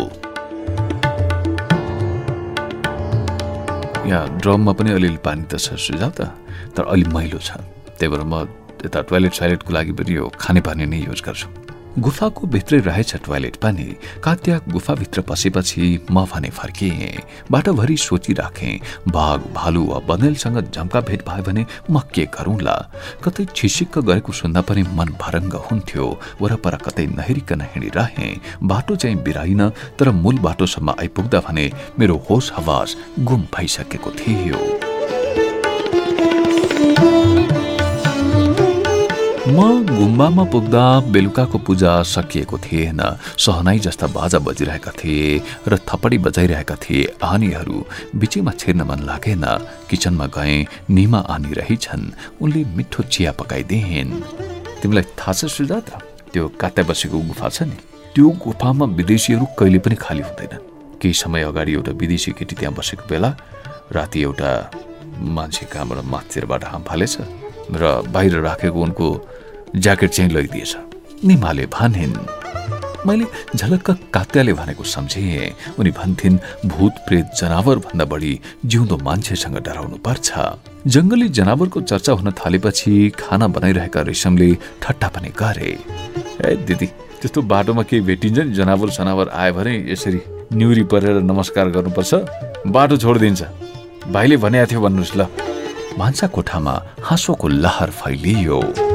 यहाँ 4.05 4.29
ड्रममा 4.41 4.73
पनि 4.73 4.91
अलिअलि 4.93 5.21
पानी 5.25 5.45
त 5.49 5.57
छ 5.57 5.75
सुझाव 5.81 6.11
त। 6.11 6.21
तर 6.77 6.85
अलि 6.85 7.05
मैलो 7.09 7.39
छ। 7.39 7.57
त्यही 7.97 8.09
भएर 8.13 8.23
म 8.23 8.45
यता 8.85 9.01
टोइलेट 9.09 9.33
सोइलेटको 9.33 9.73
लागि 9.73 9.93
पनि 9.97 10.13
यो 10.15 10.29
खाने 10.37 10.61
पानी 10.61 10.85
नै 10.87 10.99
युज 11.09 11.23
गर्छु। 11.25 11.64
गुफाको 11.99 12.47
भित्रै 12.47 12.79
रहेछ 12.81 13.15
टोयलेट 13.25 13.57
पनि। 13.63 13.85
कात्या 14.23 14.59
गुफाभित्र 14.69 15.21
पसेपछि 15.31 16.07
म 16.11 16.25
भने 16.27 16.49
फर्किएँ 16.51 17.23
बाटोभरि 17.51 17.97
सोचिराखेँ 17.97 18.79
बाघ 19.09 19.41
भालु 19.55 19.85
वा 19.87 19.99
बनेलसँग 20.09 20.59
जम्का 20.75 21.01
भेट 21.01 21.23
भयो 21.29 21.43
भने 21.43 21.65
म 21.91 22.01
के 22.15 22.25
गरौँला 22.35 22.75
कतै 23.25 23.45
छिसिक्क 23.57 23.99
गरेको 24.01 24.33
सुन्दा 24.33 24.61
पनि 24.69 24.83
मन 24.99 25.15
भरङ्ग 25.23 25.55
हुन्थ्यो। 25.71 26.07
वरपर 26.41 26.77
कतै 26.83 27.07
नहेरिकन 27.15 27.61
हिँडिरहेँ 27.75 28.41
बाटो 28.63 28.97
चाहिँ 28.97 29.23
बिराइन 29.23 29.69
तर 29.99 30.11
मूल 30.13 30.39
बाटोसम्म 30.47 30.95
आइपुग्दा 30.99 31.41
भने 31.47 31.71
मेरो 31.99 32.17
होस 32.31 32.53
हवास 32.57 32.97
गुम 33.21 33.47
भइसकेको 33.55 34.11
थियो। 34.19 34.94
म 39.45 39.85
गुम्बामा 39.85 40.45
पुग्दा 40.49 41.13
बेलुकाको 41.13 41.59
पूजा 41.69 41.91
सकिएको 42.03 42.59
थिएन 42.65 43.01
सहनाई 43.37 43.79
जस्ता 43.79 44.07
बाजा 44.09 44.39
बजिरहेका 44.41 44.93
थिए 44.97 45.69
र 45.69 45.77
थपडी 45.85 46.19
बजाइरहेका 46.25 46.77
थिए। 46.81 47.21
आनीहरू 47.21 47.77
बिचैमा 48.17 48.53
छिर्न 48.57 48.83
मन 48.89 49.05
लागेन। 49.05 49.45
किचनमा 49.91 50.27
गए 50.33 50.57
निमा 50.89 51.21
आनी 51.29 51.53
रहेछन् 51.61 52.05
उनले 52.41 52.65
मिठो 52.73 53.03
चिया 53.05 53.33
पकाइदिइन्। 53.37 54.13
तिमीलाई 54.81 55.05
थाहा 55.13 55.33
छ 55.37 55.53
सुजाता 55.53 55.97
त्यो 56.33 56.49
कात्या 56.57 56.89
बसेको 56.89 57.19
गुफा 57.29 57.49
छ 57.53 57.69
नि। 57.69 57.77
त्यो 58.17 58.29
गुफामा 58.41 58.85
विदेशीहरू 58.97 59.45
कहिले 59.61 59.79
पनि 59.85 59.97
खाली 60.01 60.23
हुँदैन। 60.25 60.53
केही 61.05 61.13
समय 61.13 61.45
अगाडि 61.53 61.73
एउटा 61.77 61.93
विदेशी 62.01 62.33
केटी 62.33 62.55
त्यहाँ 62.57 62.75
बसेको 62.81 63.05
बेला 63.13 63.31
राति 63.93 64.19
एउटा 64.25 64.51
मान्छे 65.21 65.65
कहाँबाट 65.69 65.99
माथिरबाट 66.01 66.65
हाम 66.65 66.83
फालेछ 66.89 67.17
र 67.77 67.85
बाहिर 68.09 68.41
राखेको 68.41 68.81
उनको 68.81 69.09
ज्याकेट 69.77 70.11
चाहिँ 70.11 70.31
लैदिएछ। 70.31 70.77
निमाले 71.25 71.67
भनिन् 71.67 72.15
मैले 73.07 73.25
झलक्क 73.57 73.91
कात्याले 74.15 74.53
भनेको 74.53 74.85
सम्झेँ। 74.85 75.77
उनी 75.79 75.91
भन्थिन् 75.91 76.39
भूत 76.67 76.95
प्रेत 77.07 77.27
जनावर 77.41 77.79
भन्दा 77.79 78.05
बढी 78.05 78.33
जिउँदो 78.65 78.97
मान्छेसँग 79.03 79.59
डराउनु 79.67 79.97
पर्छ 79.99 80.29
जङ्गली 80.87 81.29
जनावरको 81.29 81.81
चर्चा 81.81 82.13
हुन 82.13 82.31
थालेपछि 82.33 82.93
खाना 83.19 83.47
बनाइरहेका 83.51 84.01
रेशमले 84.09 84.49
ठट्टा 84.83 85.09
पनि 85.11 85.31
गरे। 85.37 85.73
ए 86.45 86.55
दिदी 86.65 86.87
त्यस्तो 87.21 87.43
बाटोमा 87.43 87.83
केही 87.83 88.03
भेटिन्छ 88.09 88.39
नि 88.39 88.55
जनावर 88.55 88.91
सनावर 88.95 89.29
आयो 89.29 89.53
भने 89.55 89.75
यसरी 89.93 90.21
निउरी 90.55 90.85
परेर 90.87 91.21
नमस्कार 91.21 91.69
गर्नुपर्छ? 91.77 92.13
बाटो 92.67 92.97
छोडिदिन्छ। 92.97 93.43
भाइले 94.15 94.37
भनेको 94.39 94.67
थियो 94.71 94.81
भन्नुहोस् 94.81 95.17
ल। 95.19 95.27
भान्सा 95.99 96.27
कोठामा 96.27 96.75
हाँसोको 97.03 97.49
लहर 97.49 97.91
फैलियो। 97.91 98.94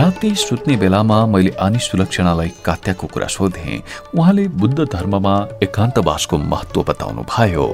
राति 0.00 0.34
सुत्ने 0.34 0.76
बेलामा 0.80 1.16
मैले 1.26 1.50
आनी 1.60 1.78
सुलक्षणालाई 1.78 2.48
कात्याको 2.64 3.06
कुरा 3.06 3.26
सोधेँ। 3.26 3.82
उहाँले 4.16 4.46
बुद्ध 4.60 4.84
धर्ममा 4.92 5.32
एकान्तवासको 5.62 6.36
महत्व 6.38 6.82
बताउनु 6.88 7.22
भयो 7.28 7.66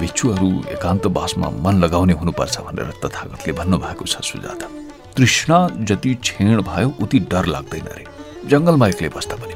भिक्षुहरू 0.00 0.48
एकान्तवासमा 0.74 1.48
मन 1.64 1.78
लगाउने 1.84 2.12
हुनुपर्छ 2.18 2.58
भनेर 2.66 2.90
तथागतले 3.04 3.52
भन्नुभएको 3.60 4.04
छ 4.04 4.22
सुजाता। 4.26 4.66
तृष्णा 5.14 5.58
जति 5.86 6.14
छेण 6.24 6.62
भयो 6.62 6.88
उति 7.02 7.18
डर 7.30 7.46
लाग्दैन 7.54 7.86
रे। 7.94 8.04
जङ्गलमा 8.50 8.88
एक्लै 8.88 9.10
बस्दा 9.14 9.36
पनि। 9.38 9.54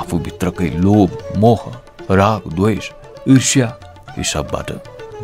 आफूभित्रकै 0.00 0.70
लोभ 0.86 1.18
मोह 1.42 1.62
राग 2.14 2.46
द्वेष 2.54 2.90
ईर्ष्या 3.34 3.68
यी 4.18 4.24
सबबाट 4.34 4.70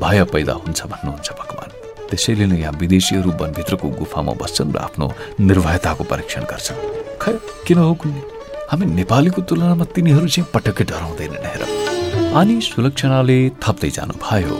भय 0.03 0.25
पैदा 0.33 0.55
हुन्छ 0.59 0.81
भन्नुहुन्छ 0.87 1.31
भगवान्। 1.40 1.71
त्यसैले 2.12 2.46
नै 2.53 2.59
यहाँ 2.61 2.77
विदेशीहरू 2.77 3.31
वनभित्रको 3.40 3.88
गुफामा 4.01 4.33
बस्छन् 4.37 4.72
र 4.77 4.79
आफ्नो 4.87 5.07
निर्भयताको 5.48 6.03
परीक्षण 6.12 6.42
गर्छन्। 6.53 6.79
खै 7.22 7.33
किन 7.66 7.79
हो 7.81 7.94
कुन्ने? 8.01 8.22
हामी 8.70 8.85
नेपालीको 9.01 9.40
तुलनामा 9.48 9.85
तिनीहरू 9.96 10.29
चाहिँ 10.29 10.48
पटक्कै 10.55 10.85
डराउँदैनन् 10.92 11.48
हेर 11.53 11.62
अनि 12.37 12.55
सुलक्षणाले 12.68 13.38
थप्दै 13.64 13.90
जानु 13.96 14.14
भयो 14.20 14.57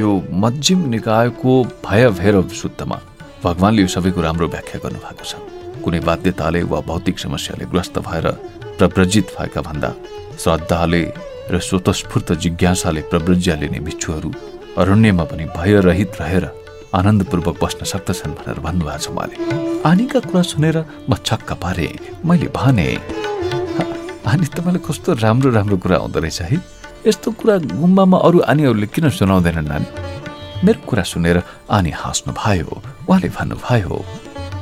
यो 0.00 0.08
मध्यम 0.42 0.80
निकायको 0.94 1.52
भय 1.86 2.02
भैरव 2.18 2.48
शुद्धमा 2.60 2.98
भगवान्ले 3.44 3.82
यो 3.82 3.88
सबैको 3.94 4.20
राम्रो 4.26 4.46
व्याख्या 4.54 4.78
गर्नुभएको 4.84 5.24
छ। 5.26 5.32
कुनै 5.82 6.00
बाध्यताले 6.06 6.60
वा 6.70 6.80
भौतिक 6.86 7.16
समस्याले 7.18 7.64
ग्रस्त 7.72 7.98
भएर 8.06 8.26
प्रव्रजित 8.78 9.26
भएका 9.38 9.60
भन्दा 9.68 9.90
श्रद्धाले 10.42 11.02
र 11.50 11.58
स्वतस्फूर्त 11.58 12.28
जिज्ञासाले 12.42 13.00
प्रव्रज्या 13.10 13.54
लिने 13.60 13.80
भिक्षुहरू 13.86 14.30
अरण्यमा 14.80 15.24
पनि 15.30 15.44
भयरहित 15.56 16.20
रहेर 16.20 16.44
आनन्दपूर्वक 16.90 17.56
बस्न 17.62 17.84
सक्दछन् 17.86 18.34
भनेर 18.38 18.58
भन्नुभएको 18.66 18.98
छ 18.98 19.08
उहाँले। 19.14 19.36
आनीका 19.86 20.20
कुरा 20.26 20.42
सुनेर 20.42 20.76
म 21.08 21.14
छक्क 21.22 21.50
पारे। 21.62 21.88
मैले 22.26 22.48
भने 22.50 22.88
आनी 24.26 24.46
तपाईँलाई 24.46 24.82
कस्तो 24.82 25.12
राम्रो 25.22 25.50
राम्रो 25.50 25.76
कुरा 25.78 25.96
आउँदो 25.96 26.18
रहेछ 26.20 26.40
है? 26.42 26.58
यस्तो 27.06 27.30
कुरा 27.38 27.56
गुम्बामा 27.78 28.18
अरू 28.26 28.38
आनीहरूले 28.42 28.86
किन 28.90 29.08
सुनाउँदैनन् 29.10 29.68
नानी? 29.70 29.86
मेरो 30.66 30.80
कुरा 30.84 31.02
सुनेर 31.06 31.38
आनी 31.70 31.90
हाँस्नु 31.94 32.32
भयो 32.34 32.74
उहाँले 33.08 33.28
भन्नुभयो 33.38 33.96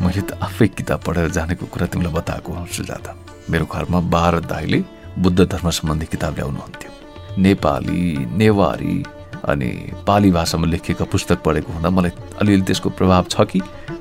मैले 0.04 0.22
त 0.28 0.38
आफै 0.38 0.66
किताब 0.78 1.00
पढेर 1.02 1.28
जानेको 1.34 1.66
कुरा 1.66 1.86
तिमीलाई 1.90 2.12
बताएको 2.12 2.48
हुँ 2.52 2.66
सुजाता। 2.70 3.10
मेरो 3.50 3.64
घरमा 3.66 3.98
बाह्र 4.14 4.40
दाईले 4.46 4.78
बुद्ध 5.18 5.40
धर्म 5.42 5.68
सम्बन्धी 5.74 6.06
किताब 6.06 6.32
ल्याउनुहुन्थ्यो। 6.38 6.90
नेपाली 7.42 8.02
नेवारी 8.38 8.96
अनि 9.48 9.68
पाली 10.06 10.30
भाषामा 10.30 10.66
लेखिएका 10.66 11.04
पुस्तक 11.04 11.42
पढेको 11.44 11.72
हुँदा 11.72 11.90
मलाई 11.90 12.12
अलिअलि 12.40 12.62
त्यसको 12.62 12.90
प्रभाव 12.90 13.24
छ 13.30 13.40
कि? 13.50 13.60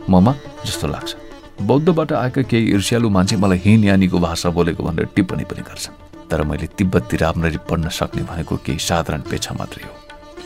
ममा 0.09 0.33
जस्तो 0.65 0.87
लाग्छ। 0.87 1.15
बौद्धबाट 1.61 2.11
आएका 2.13 2.41
केही 2.41 2.73
ईर्ष्यालु 2.73 3.09
मान्छे 3.09 3.35
मलाई 3.37 3.59
हिन 3.63 3.83
यानीको 3.83 4.19
भाषा 4.19 4.49
बोलेको 4.49 4.83
भनेर 4.83 5.05
टिप्पणी 5.15 5.43
पनि 5.49 5.61
गर्छन्। 5.69 6.29
तर 6.29 6.43
मैले 6.43 6.67
तिब्बती 6.77 7.17
राम्ररी 7.17 7.57
पढ्न 7.69 7.89
सक्ने 7.89 8.23
भनेको 8.23 8.55
केही 8.65 8.79
साधारण 8.79 9.21
पेछा 9.29 9.55
मात्रै 9.59 9.83
हो। 9.87 9.93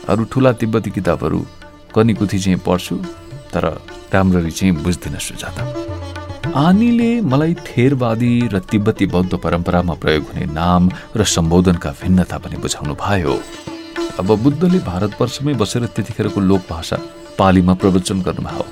अरू 0.10 0.24
ठुला 0.32 0.52
तिब्बती 0.62 0.90
किताबहरू 0.92 1.40
कनिकुथी 1.96 2.40
चाहिँ 2.40 2.60
पढ्छु 2.66 2.96
तर 3.54 3.66
राम्ररी 4.14 4.52
चाहिँ 4.52 4.74
बुझ्दिनँ 4.84 5.20
सुजाता 5.20 5.64
आनीले 6.56 7.10
मलाई 7.22 7.54
थेरवादी 7.68 8.32
र 8.54 8.60
तिब्बती 8.60 9.06
बौद्ध 9.08 9.34
परम्परामा 9.36 9.94
प्रयोग 9.94 10.24
हुने 10.24 10.46
नाम 10.54 10.90
र 11.16 11.24
सम्बोधनका 11.26 11.92
भिन्नता 12.02 12.38
पनि 12.38 12.58
बुझाउनु 12.58 12.96
भयो। 12.96 13.36
अब 14.20 14.32
बुद्धले 14.44 14.80
भारतवर्षमै 14.86 15.54
बसेर 15.54 15.86
त्यतिखेरको 15.88 16.40
लोकभाषा 16.42 16.98
पालीमा 17.40 17.74
प्रवचन 17.82 18.22
गर्नुभयो 18.22 18.66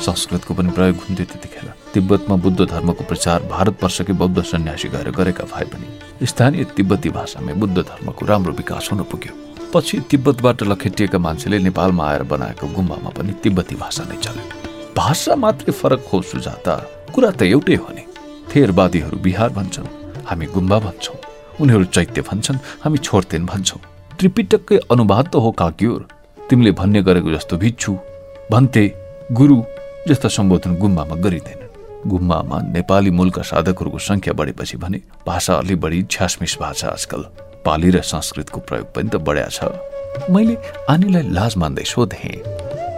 संस्कृतको 0.00 0.54
पनि 0.54 0.70
प्रयोग 0.70 0.96
हुन्थ्यो 1.04 1.26
त्यतिखेर। 1.26 1.66
तिब्बतमा 1.94 2.36
बुद्ध 2.44 2.60
धर्मको 2.64 3.04
प्रचार 3.04 3.42
भारतवर्षकै 3.50 4.12
बौद्ध 4.12 4.42
सन्यासी 4.42 4.88
गएर 4.88 5.10
गरेका 5.10 5.44
भए 5.52 5.64
पनि 5.72 6.26
स्थानीय 6.26 6.64
तिब्बती 6.76 7.10
भाषामै 7.10 7.54
बुद्ध 7.54 7.76
धर्मको 7.80 8.26
राम्रो 8.26 8.52
विकास 8.52 8.88
हुन 8.92 9.02
पुग्यो। 9.10 9.32
पछि 9.74 10.00
तिब्बतबाट 10.10 10.62
लखेटिएका 10.62 11.18
मान्छेले 11.18 11.58
नेपालमा 11.58 12.04
आएर 12.10 12.22
बनाएको 12.32 12.66
गुम्बामा 12.76 13.10
पनि 13.18 13.32
तिब्बती 13.42 13.74
भाषा 13.74 14.04
नै 14.04 14.16
चल्यो। 14.16 14.46
भाषा 14.96 15.34
मात्रै 15.36 15.72
फरक 15.72 16.08
हो 16.12 16.22
सुजाता। 16.22 16.74
कुरा 17.14 17.30
त 17.30 17.42
एउटै 17.44 17.74
हो 17.74 17.90
नि। 17.92 18.04
थेरवादीहरू 18.50 19.16
बिहार 19.18 19.50
भन्छन् 19.58 19.92
हामी 20.28 20.46
गुम्बा 20.56 20.78
भन्छौँ। 20.86 21.18
उनीहरू 21.60 21.84
चैत्य 21.94 22.20
भन्छन् 22.30 22.64
हामी 22.82 22.98
छोड्तेन 22.98 23.46
भन्छौँ। 23.46 23.80
त्रिपिटककै 24.18 24.76
अनुवाद 24.90 25.26
त 25.30 25.34
हो 25.38 25.50
काक्योर। 25.54 26.00
तिमीले 26.50 26.70
भन्ने 26.74 27.00
गरेको 27.06 27.30
जस्तो 27.30 27.56
भिच्छु 27.62 27.92
भन्ते 28.50 28.82
गुरु 29.30 29.56
जस्ता 30.08 30.28
सम्बोधन 30.28 30.74
गुम्बामा 30.82 31.16
गरिँदैन। 31.22 31.60
गुम्बामा 32.02 32.56
नेपाली 32.74 33.10
मूलका 33.14 33.42
साधकहरूको 33.42 33.98
संख्या 33.98 34.32
बढेपछि 34.34 34.76
भने 34.82 34.98
भाषा 35.22 35.54
अलि 35.62 35.74
बढी 35.78 36.02
छ्यासमिस 36.10 36.54
छ 36.58 36.84
आजकल। 36.90 37.22
पाली 37.62 37.90
र 37.94 38.02
संस्कृतको 38.02 38.58
प्रयोग 38.66 38.86
पनि 38.90 39.08
त 39.08 39.22
बढ्या 39.22 39.46
छ। 39.54 39.70
मैले 40.26 40.54
आनीलाई 40.90 41.24
लाज 41.30 41.52
मान्दै 41.62 41.86
सोधेँ। 41.86 42.42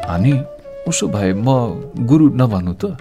आनी 0.09 0.33
उसो 0.88 1.04
भए 1.12 1.33
म 1.37 1.48
गुरु 2.09 2.33
नभनु 2.33 2.72
त? 2.80 2.96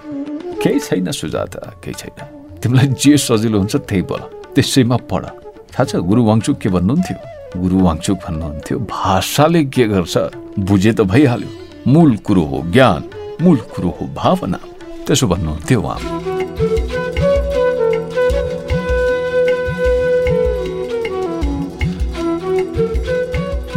केही 0.59 0.79
छैन 0.83 1.11
सुजाता 1.15 1.79
केही 1.79 1.95
छैन। 1.95 2.19
तिमीलाई 2.59 2.87
जे 2.99 3.15
सजिलो 3.15 3.57
हुन्छ 3.63 3.75
त्यही 3.87 4.03
बोल। 4.03 4.21
त्यसैमा 4.55 4.97
पढ। 5.07 5.23
थाहा 5.71 5.83
छ 5.87 5.91
गुरु 6.03 6.21
वाङचुक 6.27 6.57
के 6.59 6.69
भन्नुहुन्थ्यो? 6.75 7.38
गुरु 7.57 7.79
वाङचुक 7.79 8.17
भन्नुहुन्थ्यो 8.17 8.79
भाषाले 8.79 9.63
के 9.65 9.87
गर्छ? 9.87 10.17
बुझे 10.59 10.93
त 10.93 11.01
भइहाल्यो। 11.01 11.49
मूल 11.91 12.17
कुरो 12.17 12.41
हो 12.41 12.63
ज्ञान 12.71 13.03
मूल 13.41 13.57
कुरो 13.57 13.89
हो 13.89 14.07
भावना। 14.15 14.59
त्यसो 15.07 15.27
भन्नुहुन्थ्यो 15.27 15.81
उहाँ। 15.81 16.38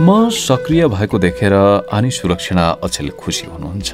म 0.02 0.30
सक्रिय 0.34 0.86
भएको 0.88 1.18
देखेर 1.18 1.54
आनी 1.94 2.10
सुरक्षणा 2.10 2.64
अचेल 2.82 3.10
खुसी 3.14 3.46
हुनुहुन्छ। 3.46 3.90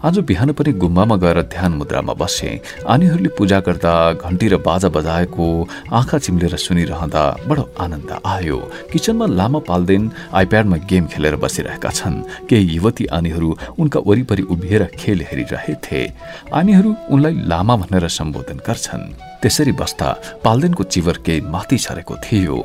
आज 0.00 0.18
बिहान 0.24 0.52
पनि 0.56 0.72
गुम्बामा 0.80 1.16
गएर 1.20 1.40
ध्यान 1.52 1.72
मुद्रामा 1.76 2.12
बसे। 2.16 2.50
आनीहरूले 2.88 3.28
पूजा 3.36 3.58
गर्दा 3.60 3.92
घन्टी 4.16 4.48
र 4.48 4.56
बाजा 4.64 4.88
बजाएको 4.88 5.44
आँखा 5.92 6.18
चिम्लेर 6.24 6.56
सुनिरहँदा 6.56 7.24
बडो 7.44 7.64
आनन्द 7.76 8.10
आयो। 8.24 8.58
किचनमा 8.92 9.26
लामा 9.28 9.60
पाल्देन 9.68 10.02
आइप्याडमा 10.32 10.76
गेम 10.88 11.04
खेलेर 11.12 11.36
बसिरहेका 11.36 11.90
छन्। 11.90 12.48
केही 12.48 12.72
युवती 12.72 13.04
आनीहरू 13.12 13.48
उनका 13.76 14.00
वरिपरि 14.08 14.42
उभिएर 14.48 14.82
खेल 14.96 15.20
हेरिरहेथे। 15.28 16.00
आनीहरू 16.48 16.90
उनलाई 17.12 17.34
लामा 17.44 17.76
भनेर 17.76 18.08
सम्बोधन 18.08 18.58
गर्छन्। 18.64 19.04
त्यसरी 19.42 19.72
बस्दा 19.76 20.08
पाल्देनको 20.44 20.82
चिवर 20.84 21.16
केही 21.26 21.40
माथि 21.44 21.76
छरेको 21.76 22.14
थियो। 22.24 22.56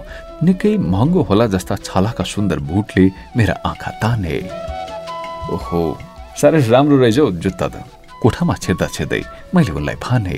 निकै 0.43 0.77
महँगो 0.77 1.21
होला 1.29 1.45
जस्ता 1.49 1.75
छालाका 1.81 2.23
सुन्दर 2.23 2.59
बुटले 2.69 3.03
मेरा 3.37 3.53
आँखा 3.65 3.91
ताने। 4.01 4.35
ओहो 5.49 5.81
साह्रै 6.37 6.61
राम्रो 6.69 6.97
रहेछ 7.01 7.17
हौ 7.19 7.31
जुत्ता 7.41 7.67
त। 7.73 7.75
कोठामा 8.21 8.53
छेद्दा 8.61 8.87
छेद्दै 8.93 9.21
मैले 9.55 9.71
उनलाई 9.73 9.97
भने 9.97 10.37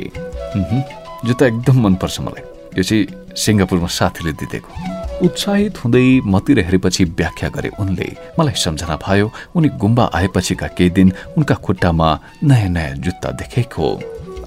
जुत्ता 1.27 1.45
एकदम 1.51 1.75
मनपर्छ 1.83 2.19
मलाई। 2.23 2.43
यो 2.79 2.83
चाहिँ 2.88 3.35
सिङ्गापुरमा 3.35 3.89
साथीले 3.99 4.31
दिँदेको। 4.39 4.71
उत्साहित 5.19 5.75
हुँदै 5.83 6.07
मतिर 6.31 6.59
हेरेपछि 6.63 7.03
व्याख्या 7.19 7.49
गरे 7.51 7.69
उनले। 7.75 8.07
मलाई 8.39 8.55
सम्झना 8.55 8.95
भयो 9.03 9.27
उनी 9.51 9.69
गुम्बा 9.83 10.05
आएपछिका 10.15 10.67
केही 10.79 10.89
दिन 10.95 11.12
उनका 11.35 11.55
खुट्टामा 11.59 12.07
नयाँ 12.47 12.71
नयाँ 12.71 12.95
जुत्ता 13.03 13.29
देखेको। 13.35 13.88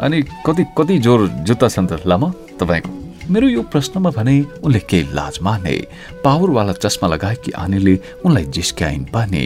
अनि 0.00 0.18
कति 0.48 0.64
कति 0.72 0.98
जोर 1.04 1.20
जुत्ता 1.44 1.68
छन् 1.68 1.88
त 1.92 2.00
लामा? 2.08 2.28
तपाईँको? 2.56 2.90
मेरो 3.30 3.48
यो 3.48 3.62
प्रश्नमा 3.62 4.10
भने 4.10 4.34
उनले 4.64 4.78
केही 4.90 5.12
लाज 5.14 5.38
माने 5.42 5.76
पावरवाला 6.24 6.72
चस्मा 6.72 7.08
लगाएकी 7.08 7.52
आनेले 7.52 7.98
उनलाई 8.24 8.44
जिस्क्याइन् 8.56 9.04
भने 9.14 9.44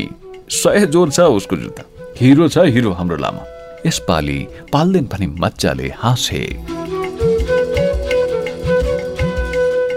सय 0.51 0.87
जोर 0.87 1.11
छ 1.11 1.21
उसको 1.37 1.57
जुत्ता। 1.57 1.83
हिरो 2.21 2.49
छ 2.49 2.59
हिरो 2.75 2.93
हाम्रो 2.93 3.17
लामा। 3.17 3.43
यसपालि 3.87 4.39
पाल्देन 4.73 5.07
पनि 5.07 5.27
मजाले 5.27 5.89
हाँसे। 5.99 6.43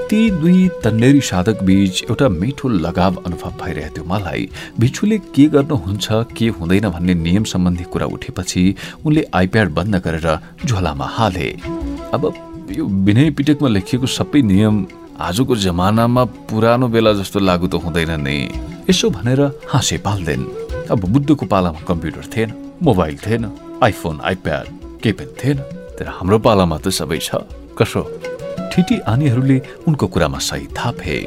ती 0.09 0.19
दुई 0.31 0.67
तन्नेरी 0.83 1.21
साधक 1.21 1.61
बीच 1.63 2.03
एउटा 2.03 2.29
मिठो 2.29 2.69
लगाव 2.69 3.15
अनुभव 3.25 3.51
भइरहेको 3.61 3.95
थियो 3.95 4.05
मलाई। 4.09 4.49
भिक्षुले 4.79 5.17
के 5.35 5.45
गर्नुहुन्छ 5.55 6.07
के 6.37 6.47
हुँदैन 6.49 6.89
भन्ने 6.89 7.13
नियम 7.13 7.43
सम्बन्धी 7.43 7.83
कुरा 7.93 8.05
उठेपछि 8.17 8.63
उनले 9.05 9.25
आइप्याड 9.33 9.73
बन्द 9.73 9.95
गरेर 10.05 10.27
झोलामा 10.65 11.07
हाले। 11.17 11.49
अब 12.13 12.33
यो 12.69 12.86
विनय 12.86 13.29
पिटकमा 13.34 13.69
लेखिएको 13.69 14.08
सबै 14.08 14.41
नियम 14.45 14.75
आजको 15.17 15.55
जमानामा 15.55 16.23
पुरानो 16.49 16.88
बेला 16.88 17.13
जस्तो 17.17 17.39
लागु 17.41 17.67
त 17.67 17.82
हुँदैन 17.82 18.12
नै। 18.21 18.38
यसो 18.89 19.10
भनेर 19.10 19.41
हाँसे 19.65 19.97
पाल्दैन। 20.05 20.41
अब 20.93 21.01
बुद्धको 21.10 21.45
पालामा 21.49 21.82
कम्प्युटर 21.89 22.25
थिएन 22.29 22.49
मोबाइल 22.84 23.17
थिएन 23.25 23.43
आइफोन 23.84 24.19
आइप्याड 24.21 24.65
केही 25.01 25.13
पनि 25.17 25.34
थिएन। 25.41 25.58
तर 25.97 26.08
हाम्रो 26.13 26.39
पालामा 26.45 26.77
त 26.77 26.93
सबै 26.93 27.17
छ। 27.17 27.41
कसो? 27.73 28.01
ठिटी 28.69 28.99
आनीहरूले 29.10 29.58
उनको 29.89 30.05
कुरामा 30.08 30.39
सही 30.39 30.67
थापे 30.77 31.17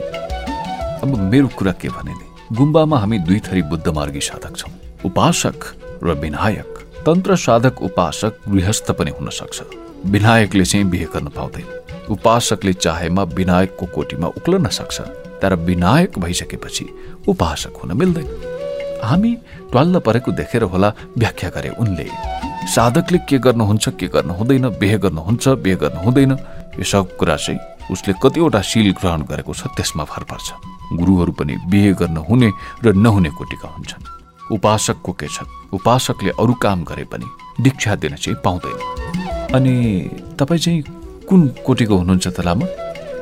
अब 1.03 1.11
मेरो 1.33 1.49
कुरा 1.59 1.73
के 1.75 1.89
भने 1.91 2.15
नि? 2.15 2.27
गुम्बामा 2.55 2.97
हामी 3.03 3.19
दुई 3.27 3.39
थरी 3.43 3.63
बुद्धमार्गी 3.67 4.23
साधक 4.23 4.57
छौँ। 4.57 4.73
उपासक 5.05 5.59
र 6.07 6.15
विनायक। 6.23 7.03
तन्त्र 7.03 7.37
साधक 7.37 7.83
उपासक 7.83 8.47
गृहस्थ 8.49 8.91
पनि 8.95 9.11
हुन 9.11 9.29
सक्छ। 9.29 9.91
विनायकले 10.07 10.65
चाहिँ 10.65 10.87
बिहे 10.91 11.07
गर्न 11.15 11.29
पाउँदैन। 11.29 11.67
उपासकले 12.11 12.73
चाहेमा 12.75 13.23
विनायकको 13.23 13.87
कोटीमा 13.87 14.27
उक्लन 14.29 14.67
सक्छ 14.69 15.01
तर 15.43 15.55
विनायक 15.55 16.19
भइसकेपछि 16.19 16.87
उपासक 17.29 17.77
हुन 17.83 17.97
मिल्दैन। 17.99 18.29
हामी 19.05 19.35
ट्वाल्ल 19.71 19.99
परेको 19.99 20.33
देखेर 20.33 20.63
होला 20.63 20.93
व्याख्या 21.19 21.51
गरे 21.51 21.69
उनले। 21.81 22.07
साधकले 22.75 23.19
के 23.29 23.39
गर्नुहुन्छ 23.39 23.89
के 23.99 24.07
गर्नु 24.09 24.35
हुँदैन 24.35 24.69
बिहे 24.79 24.99
गर्नुहुन्छ 24.99 25.49
बिहे 25.49 25.77
गर्नु 25.77 26.01
हुँदैन 26.01 26.33
यो 26.79 26.85
सब 26.85 27.17
कुरा 27.17 27.37
चाहिँ 27.37 27.59
उसले 27.91 28.15
कतिवटा 28.23 28.61
शिल 28.63 28.93
ग्रहण 29.01 29.23
गरेको 29.31 29.55
छ 29.55 29.67
त्यसमा 29.77 30.05
भर 30.05 30.23
पर्छ। 30.31 30.53
गुरुहरू 30.99 31.33
पनि 31.33 31.57
बिहे 31.71 31.93
गर्न 31.95 32.17
हुने 32.29 32.51
र 32.85 32.93
नहुने 32.95 33.31
कोटिका 33.31 33.69
हुन्छन्। 33.69 34.55
उपासकको 34.55 35.13
के 35.13 35.27
छ? 35.27 35.43
उपासकले 35.73 36.31
अरू 36.39 36.55
काम 36.63 36.85
गरे 36.85 37.05
पनि 37.05 37.27
दीक्षा 37.63 37.95
दिन 37.97 38.15
चाहिँ 38.17 38.39
पाउँदैन। 38.45 39.22
अनि 39.55 39.77
तपाईँ 40.39 40.61
चाहिँ 40.61 40.83
कुन 41.29 41.41
कोटिको 41.67 41.97
हुनुहुन्छ 41.97 42.27
त 42.29 42.41
लामा? 42.41 42.67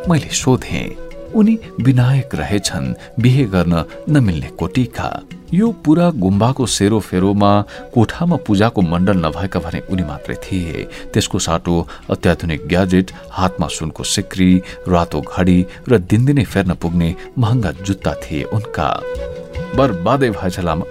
मैले 0.08 0.30
सोधेँ। 0.30 1.34
उनी 1.34 1.54
विनायक 1.82 2.34
रहेछन् 2.34 2.94
बिहे 3.22 3.44
गर्न 3.50 3.74
नमिल्ने 4.08 4.48
कोटिका। 4.54 5.08
यो 5.54 5.66
पुरा 5.82 6.10
गुम्बाको 6.22 6.66
सेरोफेरोमा 6.66 7.50
कोठामा 7.94 8.36
पूजाको 8.46 8.80
मण्डल 8.82 9.16
नभएका 9.26 9.60
भने 9.60 9.80
उनी 9.90 10.02
मात्रै 10.06 10.36
थिए। 10.38 10.86
त्यसको 11.10 11.38
साटो 11.38 11.74
अत्याधुनिक 12.10 12.66
ग्याजेट 12.66 13.10
हातमा 13.30 13.66
सुनको 13.66 14.02
सिक्री 14.04 14.50
रातो 14.86 15.20
घडी 15.26 15.58
र 15.90 15.98
दिनदिनै 15.98 16.44
फेर्न 16.46 16.74
पुग्ने 16.78 17.14
महँगा 17.38 17.70
जुत्ता 17.82 18.14
थिए 18.22 18.42
उनका। 18.54 18.88
बर्बादै 19.74 20.30
भएछ 20.30 20.60
लामा। 20.62 20.84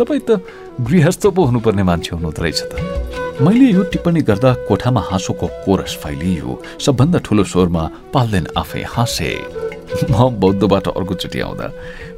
तपाईँ 0.00 0.24
त 0.24 0.40
गृहस्थ 0.80 1.26
पो 1.28 1.44
हुनुपर्ने 1.44 1.82
मान्छे 1.82 2.16
हुनुहुँदो 2.16 2.42
रहेछ 2.42 2.60
त। 2.72 3.17
मैले 3.40 3.66
यो 3.70 3.82
टिप्पणी 3.94 4.20
गर्दा 4.28 4.52
कोठामा 4.68 5.00
हाँसोको 5.08 5.46
कोरस 5.64 5.94
फैलियो 6.02 6.50
सबभन्दा 6.84 7.18
ठुलो 7.26 7.44
स्वरमा 7.46 7.82
पाल्देन 8.14 8.46
आफै 8.58 8.82
हाँसे। 8.94 9.30
म 10.10 10.34
बौद्धबाट 10.42 10.86
अर्कोचोटि 10.90 11.40
आउँदा 11.46 11.66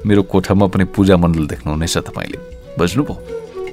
मेरो 0.06 0.22
कोठामा 0.32 0.66
पनि 0.72 0.84
पूजा 0.96 1.16
मण्डल 1.20 1.46
देख्नुहुनेछ 1.52 1.96
तपाईँले। 2.08 2.38
बुझ्नुभयो? 2.78 3.14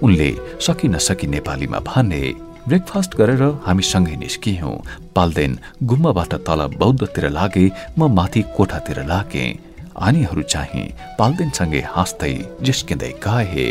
उनले 0.04 0.30
सकि 0.60 0.88
नसकी 0.92 1.28
नेपालीमा 1.36 1.80
भने 1.88 2.22
ब्रेकफास्ट 2.68 3.16
गरेर 3.16 3.44
हामी 3.64 3.84
सँगै 3.92 4.16
निस्कियौँ। 4.28 4.76
पाल्देन 5.16 5.52
गुम्बाबाट 5.88 6.34
तल 6.44 6.62
बौद्धतिर 6.76 7.30
लागे 7.32 7.66
म 7.98 8.12
माथि 8.12 8.42
कोठातिर 8.58 9.00
लागेँ। 9.08 9.50
आनीहरू 9.96 10.42
चाहिँ 10.52 10.86
पाल्देनसँगै 11.20 11.82
हाँस्दै 11.96 12.34
जिस्किँदै 12.66 13.12
गाए। 13.24 13.68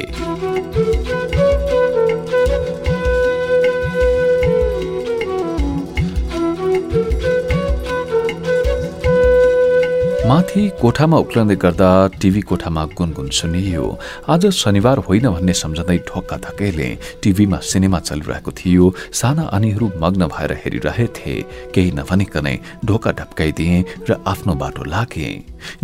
माथि 10.26 10.62
कोठामा 10.82 11.16
उक्लँदै 11.22 11.54
गर्दा 11.54 11.88
टिभी 12.18 12.40
कोठामा 12.50 12.82
गुनगुन 12.98 13.28
सुनियो। 13.30 13.84
आज 14.26 14.46
शनिबार 14.50 14.98
होइन 15.06 15.26
भन्ने 15.30 15.54
सम्झँदै 15.54 15.98
ढोक्का 16.10 16.36
धकेले 16.42 16.88
टिभीमा 17.22 17.58
सिनेमा 17.62 17.98
चलिरहेको 18.00 18.50
थियो। 18.50 18.84
साना 19.14 19.42
आनीहरू 19.54 19.86
मग्न 20.02 20.26
भएर 20.26 20.52
हेरिरहेथे। 20.62 21.34
केही 21.74 21.90
नभनिकनै 21.94 22.56
ढोका 22.82 23.10
ढप्काइदिए 23.18 23.76
र 24.10 24.18
आफ्नो 24.26 24.54
बाटो 24.58 24.82
लागे। 24.90 25.30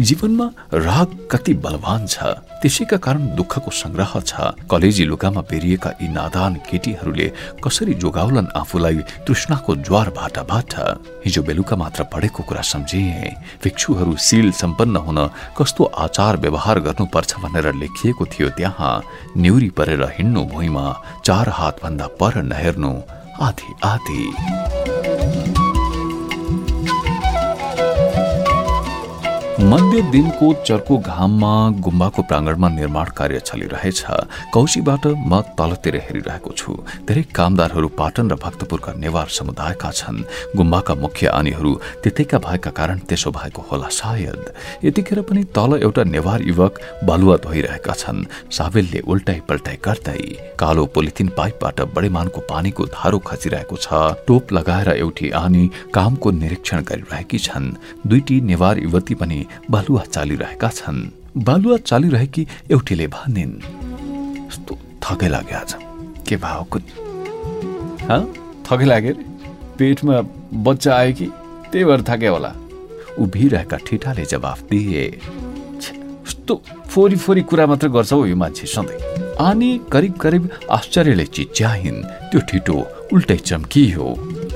जीवनमा 0.00 0.46
राग 0.74 1.09
कति 1.31 1.55
बलवान 1.62 2.07
छ। 2.11 2.35
त्यसैका 2.62 2.96
कारण 2.96 3.22
दुःखको 3.35 3.70
संग्रह 3.75 4.12
छ। 4.20 4.55
कलेजी 4.70 5.05
लुगामा 5.05 5.40
बेरिएका 5.51 5.90
यी 5.98 6.09
नादान 6.09 6.55
केटीहरूले 6.70 7.27
कसरी 7.59 7.94
जोगाउलन 7.94 8.46
आफूलाई 8.57 8.98
तृष्णाको 9.27 9.75
ज्वार 9.83 10.11
भाटाबाट? 10.14 10.75
हिजो 11.27 11.42
बेलुका 11.42 11.77
मात्र 11.77 12.03
पढेको 12.07 12.42
कुरा 12.42 12.62
सम्झिए। 12.62 13.35
भिक्षुहरू 13.62 14.16
शील 14.16 14.53
सम्पन्न 14.53 14.96
हुन 14.96 15.18
कस्तो 15.59 15.85
आचार 15.85 16.37
व्यवहार 16.37 16.81
गर्नुपर्छ 16.81 17.35
भनेर 17.42 17.75
लेखिएको 17.75 18.27
थियो 18.31 18.48
त्यहाँ। 18.55 18.94
न्युरी 19.37 19.70
परेर 19.75 20.03
हिँड्नु 20.14 20.44
भुइँमा 20.46 20.87
चार 21.25 21.48
हातभन्दा 21.48 22.07
पर 22.20 22.42
नहेर्नु। 22.42 22.94
आधी 23.42 23.75
आधी। 23.85 24.91
मध्य 29.62 30.01
दिनको 30.11 30.46
चर्को 30.66 30.96
घाममा 30.98 31.53
गुम्बाको 31.87 32.22
प्राङ्गणमा 32.22 32.68
निर्माण 32.68 33.09
कार्य 33.16 33.38
चलिरहेछ। 33.40 34.01
कौशीबाट 34.53 35.07
म 35.07 35.40
तलतिर 35.55 35.96
हेरिरहेको 36.03 36.51
छु। 36.51 36.72
धेरै 37.07 37.22
कामदारहरू 37.31 37.88
पाटन 37.94 38.31
र 38.33 38.37
भक्तपुरका 38.42 38.92
नेवार 38.98 39.29
समुदायका 39.31 39.90
छन्। 39.92 40.25
गुम्बाका 40.59 40.94
मुख्य 40.94 41.27
आनीहरू 41.31 41.72
त्यतैका 42.03 42.38
भएका 42.38 42.70
कारण 42.75 42.98
त्यसो 43.07 43.31
भएको 43.31 43.62
होला 43.70 43.88
सायद। 43.92 44.42
यतिखेर 44.83 45.20
पनि 45.31 45.42
तल 45.55 45.79
एउटा 45.79 46.03
नेवार 46.11 46.42
युवक 46.42 46.81
बालुवा 47.07 47.37
धोइरहेका 47.46 47.94
छन्। 47.94 48.27
साबेलले 48.51 49.01
उल्टाइ 49.07 49.40
पल्टाइ 49.46 49.77
गर्दै 49.79 50.22
कालो 50.59 50.87
पोलिथिन 50.90 51.29
पाइपबाट 51.38 51.81
बडेमानको 51.94 52.40
पानीको 52.51 52.83
धारो 52.98 53.18
खसिरहेको 53.22 53.77
छ। 53.79 53.87
टोप 54.27 54.53
लगाएर 54.53 54.88
एउटी 54.98 55.31
आनी 55.31 55.64
कामको 55.94 56.29
निरीक्षण 56.42 56.83
गरिरहेकी 56.83 57.38
छन्। 57.38 57.75
दुईटी 58.11 58.40
नेवार 58.51 58.79
युवती 58.83 59.14
पनि 59.14 59.38
बालुवा 59.71 60.03
चालिरहेका 60.15 60.69
छन्। 60.71 61.01
बालुवा 61.37 61.77
चालिरहेकी 61.88 62.43
एउटीले 62.71 63.07
भनिन् 63.07 63.55
थकै 65.05 65.29
लाग्यो 65.29 65.57
आज। 65.59 65.73
के 66.29 66.37
भएको 66.37 66.79
थकै 68.67 68.87
लाग्यो 68.87 69.15
पेटमा 69.79 70.17
बच्चा 70.67 70.91
आयो 70.97 71.12
कि? 71.19 71.27
त्यही 71.71 71.85
भएर 71.85 72.03
थाके 72.09 72.29
होला 72.29 72.53
उभिरहेका 73.19 73.77
ठिटाले 73.87 74.25
जवाफ 74.25 74.61
दिए 74.71 75.05
यस्तो 75.09 76.55
फोरी 76.93 77.17
फोरी 77.17 77.43
कुरा 77.51 77.67
मात्र 77.67 77.88
गर्छ 77.88 78.12
हो 78.12 78.27
यो 78.27 78.37
मान्छे 78.37 78.67
सधैँ 78.67 79.01
आनी 79.41 79.71
करिब 79.93 80.15
करिब 80.23 80.49
आश्चर्यले 80.71 81.27
चिच्याइन् 81.27 82.03
त्यो 82.31 82.41
ठिटो 82.49 82.77
उल्टै 83.12 83.37
चम्कियो। 83.49 84.07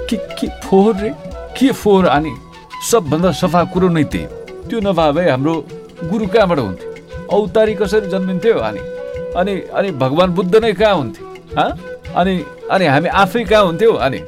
के 0.09 0.17
के 0.39 0.47
फोहोर 0.65 0.97
रे? 0.97 1.11
के 1.59 1.73
फोहोर? 1.73 2.07
आनी 2.07 2.33
सबभन्दा 2.91 3.31
सफा 3.33 3.65
कुरो 3.73 3.89
नै 3.89 4.05
त्यही 4.05 4.27
त्यो 4.69 4.81
नभए 4.81 5.13
भए 5.13 5.29
हाम्रो 5.31 5.55
गुरु 6.11 6.27
कहाँबाट 6.27 6.59
हुन्थ्यो 6.59 6.89
औतारी 7.29 7.75
कसरी 7.75 8.09
जन्मिन्थ्यो 8.09 8.59
अनि? 8.59 8.81
अनि 9.37 9.55
अनि 9.75 9.91
भगवान् 10.03 10.35
बुद्ध 10.35 10.55
नै 10.57 10.73
कहाँ 10.73 10.95
हुन्थ्यो 10.95 11.25
अनि 12.15 12.35
अनि 12.71 12.87
हामी 12.87 13.09
आफै 13.23 13.45
कहाँ 13.45 13.65
हुन्थ्यो 13.65 13.93
अनि 14.07 14.21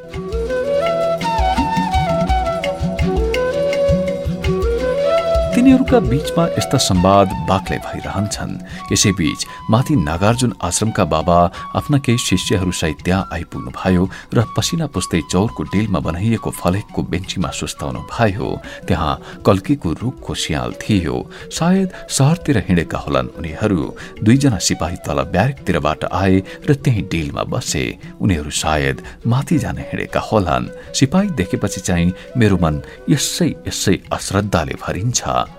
तिनीहरूका 5.58 5.98
बीचमा 6.00 6.44
यस्ता 6.54 6.78
संवाद 6.78 7.28
बाक्लै 7.50 7.78
भइरहन्छन्। 7.82 8.52
यसैबीच 8.94 9.40
माथि 9.70 9.94
नागार्जुन 9.98 10.52
आश्रमका 10.62 11.04
बाबा 11.10 11.38
आफ्ना 11.78 11.98
केही 11.98 12.18
शिष्यहरू 12.22 12.70
सहित 12.70 12.98
त्यहाँ 13.02 13.28
आइपुग्नु 13.34 13.70
भयो 13.74 14.02
र 14.38 14.44
पसिना 14.54 14.86
पुस्दै 14.94 15.20
चौरको 15.26 15.62
डेलमा 15.74 15.98
बनाइएको 15.98 16.50
फलेकको 16.62 17.02
बेन्चीमा 17.10 17.50
सुस्ताउनु 17.50 18.00
भयो। 18.06 18.48
त्यहाँ 18.86 19.42
कल्कीको 19.42 19.88
रुखको 19.98 20.34
सियाल 20.38 20.70
थियो। 20.78 21.16
सायद 21.50 21.88
सहरतिर 22.06 22.62
हिँडेका 22.70 22.98
होलान् 23.02 23.34
उनीहरू। 23.34 23.82
दुईजना 24.22 24.58
सिपाही 24.62 24.96
तल 25.02 25.18
ब्यारेकतिरबाट 25.34 26.04
आए 26.22 26.36
र 26.70 26.74
त्यही 26.78 27.02
डेलमा 27.10 27.42
बसे। 27.50 27.84
उनीहरू 28.22 28.50
सायद 28.62 28.96
माथि 29.26 29.58
जान 29.58 29.78
हिँडेका 29.90 30.20
होलान्। 30.22 30.70
सिपाही 30.94 31.28
देखेपछि 31.34 31.80
चाहिँ 31.82 32.14
मेरो 32.38 32.56
मन 32.62 32.74
यसै 33.10 33.50
यसै 33.66 33.98
अश्रद्धाले 34.06 34.78
भरिन्छ। 34.86 35.57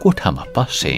कोठामा 0.00 0.44
पसे 0.56 0.94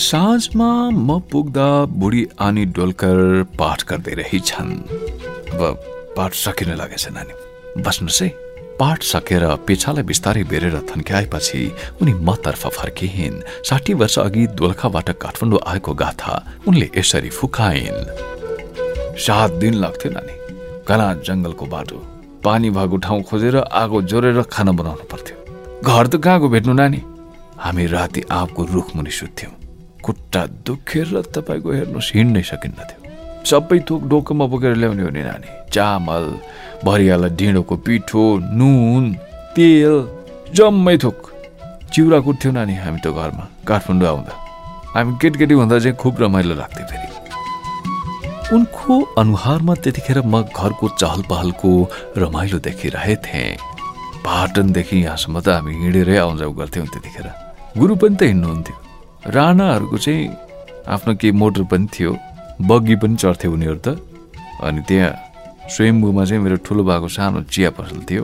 साँझमा 0.00 0.70
म 0.90 1.18
पुग्दा 1.30 1.68
बुढी 1.92 2.26
आनी 2.38 2.64
डोलकर 2.70 3.18
पाठ 3.58 3.84
गर्दै 3.88 4.14
रहेछन् 4.14 4.72
अब 5.50 5.62
पाठ 6.16 6.34
सकिन 6.36 6.74
लागेछ 6.74 7.06
नानी 7.10 7.34
बस्नुहोस् 7.82 8.22
है 8.22 8.28
पाठ 8.78 9.02
सकेर 9.04 9.44
पेछालाई 9.66 10.04
बिस्तारै 10.04 10.42
बेरेर 10.46 10.76
थन्क्याएपछि 10.86 11.60
उनी 12.02 12.12
मतर्फ 12.22 12.66
फर्किन् 12.70 13.40
साठी 13.64 13.94
वर्ष 13.96 14.18
अघि 14.20 14.46
दोलखाबाट 14.54 15.10
काठमाडौँ 15.22 15.60
आएको 15.66 15.94
गाथा 15.96 16.34
उनले 16.68 16.90
यसरी 16.94 17.30
फुकाइन् 17.32 18.04
सात 19.18 19.50
दिन 19.62 19.74
लाग्थ्यो 19.82 20.12
नानी 20.12 20.36
घना 20.84 21.08
जङ्गलको 21.26 21.66
बाटो 21.68 21.98
पानी 22.46 22.70
भएको 22.70 22.96
ठाउँ 23.02 23.22
खोजेर 23.26 23.56
आगो 23.58 24.02
जोरेर 24.06 24.42
खाना 24.46 24.72
बनाउनु 24.78 25.04
पर्थ्यो। 25.10 25.36
घर 25.82 26.06
त 26.06 26.14
कहाँको 26.22 26.48
भेट्नु 26.48 26.72
नानी? 26.72 27.00
हामी 27.58 27.86
राति 27.90 28.22
आँपको 28.30 28.62
रुख 28.70 28.94
मुनि 28.96 29.10
सुत्थ्यौँ 29.10 29.52
खुट्टा 30.04 30.42
दुखेर 30.62 31.10
तपाईँको 31.34 31.70
हेर्नुहोस् 31.72 32.12
हिँड्नै 32.14 32.42
सकिन्न 32.46 32.78
थियो। 32.86 33.00
सबै 33.42 33.78
थोक 33.88 34.02
डोकोमा 34.06 34.46
बोकेर 34.46 34.74
ल्याउने 34.78 35.02
हो 35.02 35.10
नि 35.10 35.22
नानी। 35.26 35.50
चामल 35.74 36.24
भरियाला 36.86 37.28
ढिँडोको 37.34 37.74
पिठो 37.82 38.22
नुन 38.54 39.04
तेल 39.56 39.94
जम्मै 40.54 40.96
थोक। 41.02 41.18
चिउरा 41.92 42.18
कुट्थ्यौँ 42.26 42.54
नानी 42.54 42.74
हामी 42.78 43.00
त 43.02 43.10
घरमा। 43.10 43.44
काठमाडौँ 43.66 44.08
आउँदा। 44.08 44.34
हामी 44.94 45.18
केटकेटी 45.18 45.54
हुँदा 45.54 45.78
चाहिँ 45.82 45.96
खुब 45.98 46.14
रमाइलो 46.22 46.54
लाग्थ्यो 46.54 46.86
फेरि। 46.86 47.08
उनको 48.54 48.96
अनुहारमा 49.18 49.74
त्यतिखेर 49.74 50.18
म 50.22 50.42
घरको 50.46 50.88
चहल 51.02 51.22
पहलको 51.26 51.70
रमाइलो 52.16 52.58
देखिरहेथेँ। 52.62 53.58
पाटनदेखि 54.22 54.96
यहाँसम्म 55.02 55.40
त 55.42 55.48
हामी 55.48 55.72
हिँडेरै 55.82 56.16
आउजाउ 56.16 56.52
गर्थ्यौँ 56.54 56.86
त्यतिखेर। 56.86 57.26
गुरु 57.74 57.94
पनि 57.98 58.14
त 58.14 58.22
हिँड्नुहुन्थ्यो। 58.30 58.76
राणाहरूको 59.34 59.96
चाहिँ 59.98 60.30
आफ्नो 60.94 61.12
केही 61.18 61.32
मोटर 61.34 61.62
पनि 61.66 61.86
थियो 61.90 62.12
बग्गी 62.62 62.96
पनि 63.02 63.16
चढ्थ्यो 63.18 63.50
उनीहरू 63.50 63.78
त। 63.82 63.98
अनि 64.62 64.80
त्यहाँ 64.86 65.10
स्वयम्भूमा 65.66 66.22
चाहिँ 66.30 66.42
मेरो 66.46 66.56
ठुलो 66.62 66.82
भएको 66.86 67.08
सानो 67.10 67.42
चिया 67.50 67.70
पसल 67.74 68.06
थियो। 68.06 68.22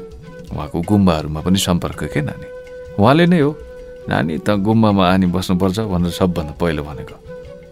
उहाँको 0.55 0.79
गुम्बाहरूमा 0.87 1.41
पनि 1.43 1.59
सम्पर्क 1.59 2.01
के 2.15 2.21
नानी? 2.23 2.47
उहाँले 2.95 3.27
नै 3.27 3.41
हो। 3.43 3.51
नानी 4.07 4.39
त 4.47 4.55
गुम्बामा 4.63 5.03
आनी 5.03 5.27
बस्नुपर्छ 5.35 5.79
भनेर 5.91 6.15
सबभन्दा 6.15 6.55
पहिलो 6.63 6.83
भनेको। 6.87 7.17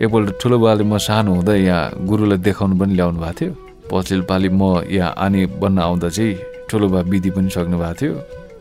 एकपल्ट 0.00 0.30
ठुलो 0.40 0.58
बाले 0.58 0.84
म 0.84 0.96
सानो 0.96 1.30
हुँदा 1.44 1.54
यहाँ 1.54 2.08
गुरुलाई 2.08 2.38
देखाउनु 2.40 2.74
पनि 2.80 2.94
ल्याउनु 2.96 3.20
भएको 3.20 3.36
थियो। 3.36 3.52
पछिल्लो 3.90 4.24
पालि 4.24 4.48
म 4.48 4.88
यहाँ 4.88 5.12
आनी 5.12 5.40
बन्न 5.60 5.78
आउँदा 5.78 6.08
चाहिँ 6.08 6.66
ठुलो 6.68 6.88
बा 6.88 7.00
विधि 7.04 7.30
पनि 7.36 7.50
सक्नु 7.52 7.76
भएको 7.76 7.94
थियो। 8.00 8.14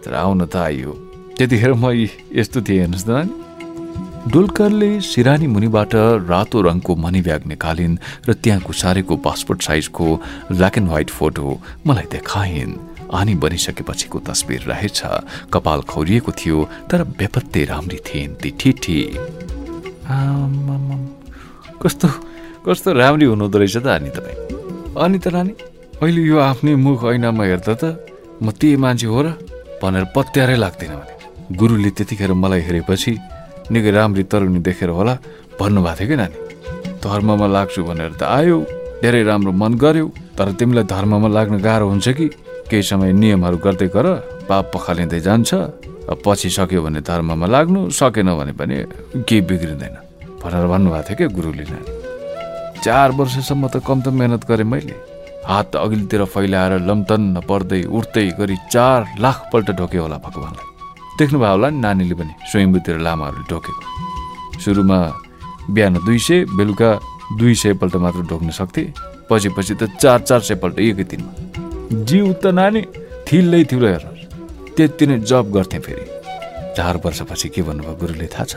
तर 0.04 0.14
आउन 0.20 0.46
त 0.52 0.56
आइयो। 0.60 0.92
त्यतिखेर 1.40 1.74
म 1.80 1.96
यस्तो 2.36 2.60
थिएँ 2.68 2.80
हेर्नुहोस् 2.84 3.08
त 3.08 3.10
नानी। 3.16 3.34
डोलकरले 4.20 4.90
सिरानी 5.00 5.48
मुनिबाट 5.48 5.96
रातो 6.28 6.58
रङको 6.60 6.92
मनी 6.96 7.22
ब्याग 7.24 7.48
निकालिन् 7.48 7.96
र 8.28 8.34
त्यहाँ 8.36 8.60
घुसारेको 8.68 9.16
पासपोर्ट 9.24 9.60
साइजको 9.64 10.06
ब्ल्याक 10.52 10.78
एन्ड 10.78 10.90
व्हाइट 10.92 11.10
फोटो 11.10 11.48
मलाई 11.88 12.08
देखाइन्। 12.12 12.72
आनी 13.16 13.34
बनिसकेपछिको 13.40 14.18
तस्बिर 14.28 14.62
रहेछ। 14.68 15.00
कपाल 15.56 15.82
खौरिएको 15.88 16.32
थियो 16.36 16.58
तर 16.92 17.04
बेपत्ते 17.16 17.64
राम्री 17.72 18.00
थिइन् 18.04 18.36
ती 18.44 18.50
ठिठी। 18.60 19.00
कस्तो 21.82 22.08
कस्तो 22.66 22.90
राम्री 23.02 23.26
हुनुहुँदो 23.32 23.58
रहेछ 23.60 23.78
त 23.78 23.88
अनि 23.88 24.10
तपाईँ 24.16 24.38
अनि 25.00 25.18
त 25.24 25.28
नानी 25.36 25.54
अहिले 26.04 26.22
यो 26.32 26.38
आफ्नै 26.50 26.76
मुख 26.76 27.04
ऐनामा 27.16 27.44
हेर्दा 27.52 27.74
त 27.82 27.84
म 28.44 28.52
त्यही 28.52 28.76
मान्छे 28.84 29.08
हो 29.08 29.20
र 29.24 29.28
भनेर 29.82 30.06
पत्यारै 30.16 30.58
लाग्दैन 30.64 30.92
भने। 31.00 31.14
गुरुले 31.60 31.90
त्यतिखेर 31.98 32.32
मलाई 32.44 32.62
हेरेपछि 32.68 33.14
निकै 33.72 33.92
राम्री 33.96 34.24
तरुनी 34.32 34.60
देखेर 34.68 34.90
होला 34.98 35.14
भन्नुभएको 35.60 35.96
थियो 36.00 36.08
कि 36.10 36.16
नानी? 36.20 36.38
धर्ममा 37.04 37.48
लाग्छु 37.56 37.82
भनेर 37.90 38.12
त 38.20 38.24
आयो 38.28 38.58
धेरै 39.04 39.24
राम्रो 39.24 39.52
मन 39.56 39.74
गर्यो 39.84 40.06
तर 40.36 40.48
तिमीलाई 40.60 40.84
धर्ममा 40.84 41.28
लाग्न 41.38 41.56
गाह्रो 41.64 41.86
हुन्छ 41.92 42.08
कि? 42.20 42.28
केही 42.70 42.84
समय 42.92 43.12
नियमहरू 43.22 43.58
गर्दै 43.66 43.88
गर 43.96 44.08
पाप 44.48 44.66
पखालिँदै 44.76 45.20
जान्छ 45.28 45.50
पछि 46.26 46.50
सक्यो 46.58 46.80
भने 46.86 47.02
धर्ममा 47.08 47.48
लाग्नु 47.56 47.80
सकेन 48.00 48.30
भने 48.40 48.54
पनि 48.60 48.76
केही 49.28 49.42
बिग्रिँदैन। 49.48 50.09
भनेर 50.42 50.66
भन्नुभएको 50.72 51.04
थियो 51.08 51.18
क्या 51.18 51.28
गुरुले 51.38 51.66
नानी? 51.70 51.92
चार 52.84 53.12
वर्षसम्म 53.20 53.68
त 53.68 53.84
कम 53.84 54.02
त 54.02 54.08
मेहनत 54.16 54.44
गरेँ 54.48 54.66
मैले। 54.66 54.96
हात 55.50 55.76
अघिल्तिर 55.76 56.24
फैलाएर 56.34 56.74
लम्तन्न 56.88 57.42
पर्दै 57.50 57.82
उठ्दै 57.90 58.26
गरी 58.40 58.56
चार 58.72 59.00
लाखपल्ट 59.20 59.68
ढोक्यो 59.80 60.02
होला 60.04 60.18
भगवान्लाई 60.26 60.68
देख्नुभयो 61.20 61.52
होला 61.52 61.70
नि 61.70 61.80
नानीले 61.80 62.16
पनि 62.16 62.34
स्वयम्भूतिर 62.52 62.98
लामाहरूले 63.06 63.46
ढोकेको। 63.52 63.84
सुरुमा 64.64 65.00
बिहान 65.76 65.94
दुई 66.08 66.20
सय 66.28 66.38
बेलुका 66.58 66.90
दुई 67.40 67.56
सयपल्ट 67.62 67.96
मात्र 68.04 68.22
ढोक्न 68.32 68.50
सक्थे 68.60 68.84
पछि 69.30 69.50
पछि 69.58 69.74
त 69.76 69.84
चार 70.00 70.20
चार 70.30 70.40
सयपल्ट 70.48 70.80
एकै 70.80 71.04
दिनमा। 71.04 71.32
जिउ 72.08 72.34
त 72.34 72.56
नानी 72.58 72.82
थिल्लै 73.28 73.64
थियो 73.70 73.80
हेर्नुहोस्। 73.86 74.76
त्यति 74.76 75.06
नै 75.08 75.18
जब 75.30 75.52
गर्थेँ 75.52 75.82
फेरि। 75.86 76.06
चार 76.78 76.96
वर्षपछि 77.04 77.48
के 77.50 77.62
भन्नुभयो 77.68 77.96
गुरुले 78.02 78.28
थाहा 78.34 78.46
छ? 78.46 78.54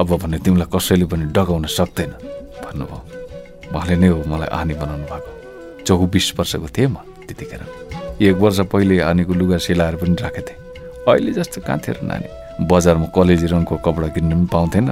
अब 0.00 0.10
भने 0.16 0.38
तिमीलाई 0.40 0.68
कसैले 0.72 1.04
पनि 1.12 1.24
डगाउन 1.36 1.64
सक्दैन 1.68 2.12
भन्नुभयो। 2.64 2.98
उहाँले 3.68 3.96
नै 4.00 4.08
हो 4.08 4.18
मलाई 4.32 4.48
आनी 4.48 4.74
बनाउनु 4.80 5.04
भएको। 5.12 5.30
चौबिस 5.84 6.26
वर्षको 6.38 6.68
थिएँ 6.72 6.88
म 6.88 6.96
त्यतिखेर। 7.28 7.62
एक 8.24 8.36
वर्ष 8.40 8.58
पहिले 8.72 9.00
आनीको 9.00 9.32
लुगा 9.36 9.58
सिलाएर 9.60 9.96
पनि 10.00 10.16
राखेको 10.16 10.46
थिएँ। 10.48 10.58
अहिले 11.04 11.32
जस्तो 11.36 11.60
कहाँ 11.60 11.78
थियो 11.84 11.94
र 11.96 12.00
नानी। 12.08 12.28
बजारमा 12.64 13.06
कलेजी 13.12 13.46
रङको 13.52 13.76
कपडा 13.84 14.08
किन्नु 14.16 14.34
पनि 14.36 14.48
पाउँथेन। 14.48 14.88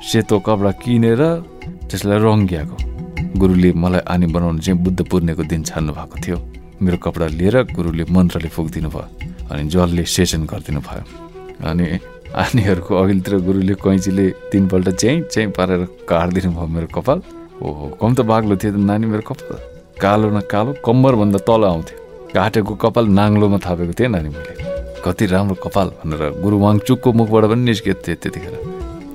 सेतो 0.00 0.36
कपडा 0.44 0.70
किनेर 0.80 1.22
त्यसलाई 1.88 2.18
रङ्गियाएको 2.20 2.76
गुरुले 3.40 3.70
मलाई 3.76 4.02
आनी 4.12 4.26
बनाउनु 4.28 4.60
चाहिँ 4.60 4.80
बुद्ध 4.84 5.00
पूर्णिमाको 5.08 5.42
दिन 5.48 5.62
छान्नु 5.68 5.92
भएको 5.92 6.16
थियो। 6.20 6.38
मेरो 6.84 6.96
कपडा 7.04 7.26
लिएर 7.36 7.56
गुरुले 7.76 8.04
मन्त्रले 8.08 8.48
फुकिदिनु 8.48 8.88
भयो 8.88 9.08
अनि 9.52 9.62
जलले 9.72 10.04
सेसन 10.04 10.44
गरिदिनु 10.44 10.80
भयो। 10.80 11.04
अनि 11.64 11.84
आनीहरूको 12.30 12.94
अघिल्तिर 12.94 13.34
गुरुले 13.42 13.74
कैँचीले 13.74 14.26
तिनपल्ट 14.52 14.88
च्याइ 15.00 15.20
च्याइ 15.32 15.46
पारेर 15.56 15.82
काटिदिनु 16.06 16.52
भयो 16.54 16.66
मेरो 16.66 16.88
कपाल। 16.94 17.18
ओहो 17.58 17.84
कम 18.00 18.14
त 18.14 18.20
बाग्लो 18.22 18.56
थियो 18.56 18.72
त 18.72 18.78
नानी 18.78 19.06
मेरो 19.10 19.24
कपाल। 19.26 19.58
कालो 19.98 20.30
न 20.30 20.40
कालो 20.46 20.70
कम्मरभन्दा 20.86 21.38
तल 21.42 21.62
आउँथ्यो। 21.66 21.96
काटेको 22.34 22.74
कपाल 22.78 23.04
नाङ्लोमा 23.18 23.58
थापेको 23.66 23.92
थिएँ 23.98 24.10
नानी 24.14 24.28
मैले। 24.30 24.54
कति 25.02 25.26
राम्रो 25.26 25.54
कपाल 25.58 25.88
भनेर 25.98 26.22
गुरु 26.38 26.56
वाङचुकको 26.58 27.08
मुखबाट 27.18 27.44
पनि 27.50 27.62
निस्किएको 27.66 28.02
थिएँ 28.06 28.18
त्यतिखेर। 28.22 28.54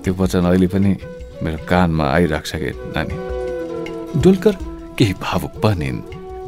त्यो 0.03 0.13
वचन 0.19 0.45
अहिले 0.51 0.67
पनि 0.67 0.91
मेरो 1.39 1.57
कानमा 1.71 2.05
आइरहेको 2.11 2.47
छ 2.51 2.53
कि 2.59 2.69
नानी। 2.95 3.15
डोलकर 4.19 4.53
केही 4.99 5.13
भावुक 5.23 5.53
बनिन्। 5.63 5.97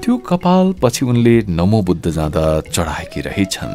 त्यो 0.04 0.14
कपाल 0.30 0.76
पछि 0.84 1.06
उनले 1.08 1.36
नमो 1.48 1.80
बुद्ध 1.88 2.06
जाँदा 2.12 2.44
चढाएकी 2.76 3.22
रहेछन्। 3.24 3.74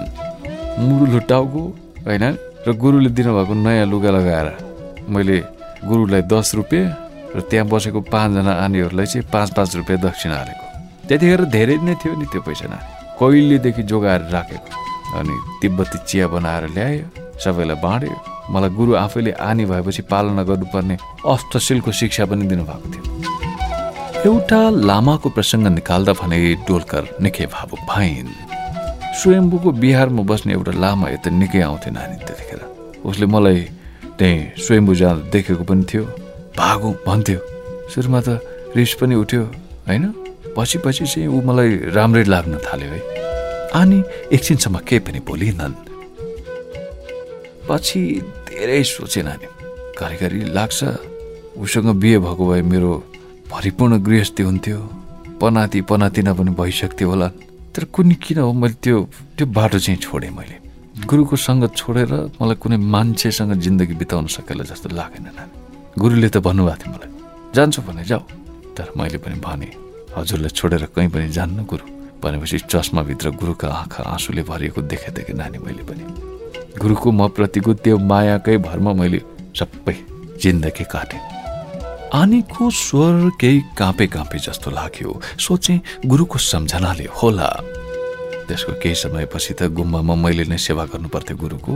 मुरु 0.85 1.18
टाउको 1.24 1.62
होइन? 2.07 2.52
र 2.66 2.72
गुरुले 2.79 3.11
दिनुभएको 3.11 3.55
नयाँ 3.55 3.87
लुगा 3.90 4.11
लगाएर 4.11 4.48
मैले 5.11 5.37
गुरुलाई 5.83 6.22
दस 6.31 6.55
रुपियाँ 6.55 6.87
र 7.35 7.40
त्यहाँ 7.51 7.66
बसेको 7.66 8.01
पाँचजना 8.07 8.53
आनीहरूलाई 8.64 9.07
चाहिँ 9.07 9.27
पाँच 9.33 9.48
पाँच 9.57 9.70
रुपियाँ 9.77 10.01
दक्षिणा 10.01 10.37
हालेको। 10.37 10.64
त्यतिखेर 11.09 11.42
धेरै 11.51 11.77
नै 11.83 11.94
थियो 11.98 12.14
नि 12.20 12.27
त्यो 12.31 12.40
पैसा 12.46 12.66
नानी। 12.70 12.87
कहिलेदेखि 13.18 13.83
जोगाएर 13.83 14.22
राखेको? 14.31 14.68
अनि 15.18 15.35
तिब्बती 15.61 15.98
चिया 16.07 16.27
बनाएर 16.29 16.64
ल्यायो 16.70 17.05
सबैलाई 17.42 17.79
बाँड्यो। 17.83 18.16
मलाई 18.53 18.70
गुरु 18.79 18.92
आफैले 18.94 19.33
आनी 19.42 19.64
भएपछि 19.66 20.03
पालना 20.12 20.42
गर्नुपर्ने 20.46 20.96
अष्टशीलको 21.27 21.90
शिक्षा 21.90 22.25
पनि 22.31 22.46
दिनुभएको 22.46 22.87
थियो। 22.92 23.05
एउटा 24.22 24.61
लामाको 24.87 25.29
प्रसङ्ग 25.35 25.66
निकाल्दा 25.83 26.12
भने 26.20 26.38
डोलकर 26.68 27.03
निकै 27.22 27.46
भावुक 27.51 27.81
भइन्। 27.90 28.52
स्वयम्भूको 29.12 29.70
बिहारमा 29.83 30.22
बस्ने 30.25 30.53
एउटा 30.53 30.72
लामा 30.72 31.07
यता 31.14 31.31
निकै 31.31 31.61
आउँथ्यो 31.68 31.92
नानी 31.92 32.16
त्यतिखेर। 32.25 32.61
उसले 33.05 33.27
मलाई 33.27 33.59
त्यहीँ 34.18 34.40
स्वयम्भू 34.64 34.92
जाँदा 34.94 35.29
देखेको 35.31 35.64
पनि 35.68 35.85
थियो 35.85 36.05
भागु 36.57 36.88
भन्थ्यो। 37.07 37.40
सुरुमा 37.92 38.20
त 38.27 38.29
रिस 38.77 38.92
पनि 39.01 39.14
उठ्यो 39.14 39.42
होइन? 39.88 40.05
पछि 40.57 40.79
पछि 40.85 41.05
चाहिँ 41.05 41.29
ऊ 41.29 41.38
मलाई 41.44 41.92
राम्रै 41.92 42.25
लाग्न 42.25 42.55
थाल्यो 42.64 42.88
है। 42.88 43.01
अनि 43.77 43.98
एकछिनसम्म 44.33 44.77
केही 44.88 45.01
पनि 45.05 45.20
बोलिनन्। 45.29 45.75
पछि 47.68 48.01
धेरै 48.48 48.83
सोचे 48.83 49.20
नानी। 49.29 49.46
घरिघरि 49.92 50.40
लाग्छ 50.57 50.81
उसँग 51.61 51.88
बिहे 52.01 52.18
भएको 52.25 52.44
भए 52.48 52.62
मेरो 52.64 52.92
भरिपूर्ण 53.53 53.92
गृहस्थी 54.03 54.42
हुन्थ्यो। 54.42 54.79
पनाति 55.40 55.81
पनातिना 55.90 56.33
पनि 56.33 56.51
भइसक्थ्यो 56.57 57.09
होला। 57.09 57.29
तर 57.72 57.85
कुनै 57.94 58.14
किन 58.20 58.38
हो 58.44 58.52
मैले 58.52 58.76
त्यो 58.85 58.98
त्यो 59.37 59.46
बाटो 59.56 59.78
चाहिँ 59.85 60.00
छोडेँ 60.04 60.30
मैले। 60.37 60.56
गुरुको 61.08 61.37
सङ्गत 61.37 61.72
छोडेर 61.80 62.12
मलाई 62.40 62.56
कुनै 62.62 62.76
मान्छेसँग 62.94 63.52
जिन्दगी 63.64 63.94
बिताउन 63.96 64.26
सकेला 64.37 64.64
जस्तो 64.70 64.88
लागेन 64.92 65.26
नानी। 65.32 65.52
गुरुले 65.96 66.28
त 66.28 66.37
भन्नुभएको 66.44 66.76
थियो 66.80 66.92
मलाई 66.92 67.11
जान्छु 67.56 67.80
भने 67.88 68.04
जाऊ 68.04 68.22
तर 68.76 68.92
मैले 68.96 69.18
पनि 69.24 69.37
भने 69.40 69.68
हजुरलाई 70.16 70.52
छोडेर 70.52 70.85
कहीँ 70.92 71.08
पनि 71.08 71.28
जान्न 71.32 71.64
गुरु। 71.64 71.85
भनेपछि 72.22 72.58
चस्माभित्र 72.70 73.30
गुरुका 73.40 73.68
आँखा 73.82 74.02
आँसुले 74.14 74.42
भरिएको 74.46 74.80
देखे 74.92 75.11
देखेँ 75.16 75.37
नानी 75.40 75.58
मैले 75.64 75.82
पनि 75.88 76.04
गुरुको 76.76 77.08
म 77.08 77.28
प्रतिको 77.37 77.70
त्यो 77.82 77.98
मायाकै 77.98 78.56
भरमा 78.68 78.92
मैले 79.00 79.20
सबै 79.58 79.96
जिन्दगी 80.42 80.85
काटेँ। 80.92 81.32
आनीको 82.12 82.70
स्वर 82.70 83.31
केही 83.40 83.61
काँपे 83.79 84.07
काँपे 84.07 84.38
जस्तो 84.38 84.70
लाग्यो। 84.70 85.20
सोचे 85.40 85.81
गुरुको 86.07 86.38
सम्झनाले 86.38 87.09
होला। 87.09 87.48
त्यसको 88.48 88.72
केही 88.72 88.94
समयपछि 88.94 89.55
त 89.55 89.62
गुम्बामा 89.72 90.14
मैले 90.14 90.44
नै 90.44 90.59
सेवा 90.61 90.85
गर्नुपर्थ्यो 90.92 91.37
गुरुको। 91.37 91.72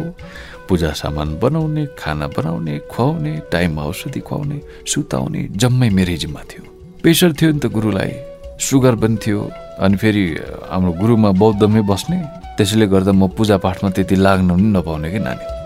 पूजा 0.69 0.93
सामान 0.93 1.41
बनाउने 1.41 1.87
खाना 1.99 2.27
बनाउने 2.37 2.79
खुवाउने 2.79 3.33
टाइममा 3.53 3.83
औषधि 3.83 4.21
खुवाउने 4.21 4.61
सुताउने 4.87 5.49
जम्मै 5.57 5.89
मेरै 5.89 6.17
जिम्मा 6.17 6.41
थियो। 6.41 6.65
प्रेसर 7.01 7.33
थियो 7.33 7.53
नि 7.53 7.59
त 7.59 7.67
गुरुलाई। 7.67 8.13
सुगर 8.61 8.95
पनि 8.95 9.17
थियो। 9.17 9.41
अनि 9.81 9.97
फेरि 9.97 10.25
हाम्रो 10.69 10.93
गुरुमा 10.93 11.31
बौद्धमै 11.33 11.81
बस्ने। 11.81 12.19
त्यसैले 12.57 12.87
गर्दा 12.87 13.13
म 13.13 13.29
पूजापाठमा 13.33 13.91
त्यति 13.91 14.17
लाग्न 14.17 14.49
पनि 14.53 14.69
नपाउने 14.77 15.11
कि 15.11 15.19
नानी? 15.19 15.66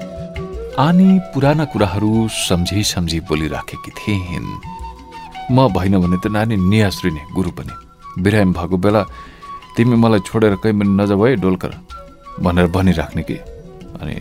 आनी 0.81 1.19
पुराना 1.33 1.65
कुराहरू 1.73 2.11
सम्झी 2.33 2.83
सम्झी 2.91 3.19
बोलिराखेकी 3.29 3.91
थिइन्। 4.01 4.49
म 5.53 5.69
भइन 5.77 5.95
भने 6.01 6.17
त 6.25 6.33
नानी 6.33 6.57
नियाश्री 6.57 7.11
गुरु 7.37 7.51
पनि। 7.53 7.75
बिरामी 8.25 8.53
भएको 8.57 8.77
बेला 8.81 9.03
तिमी 9.77 9.97
मलाई 10.01 10.21
छोडेर 10.25 10.55
कहीँ 10.65 10.73
पनि 10.81 10.93
नजाऊ 10.97 11.21
है 11.21 11.37
डोलकर 11.37 11.73
भनेर 12.41 12.67
भनिराख्ने 12.73 13.23
कि? 13.29 13.37
अनि 14.01 14.17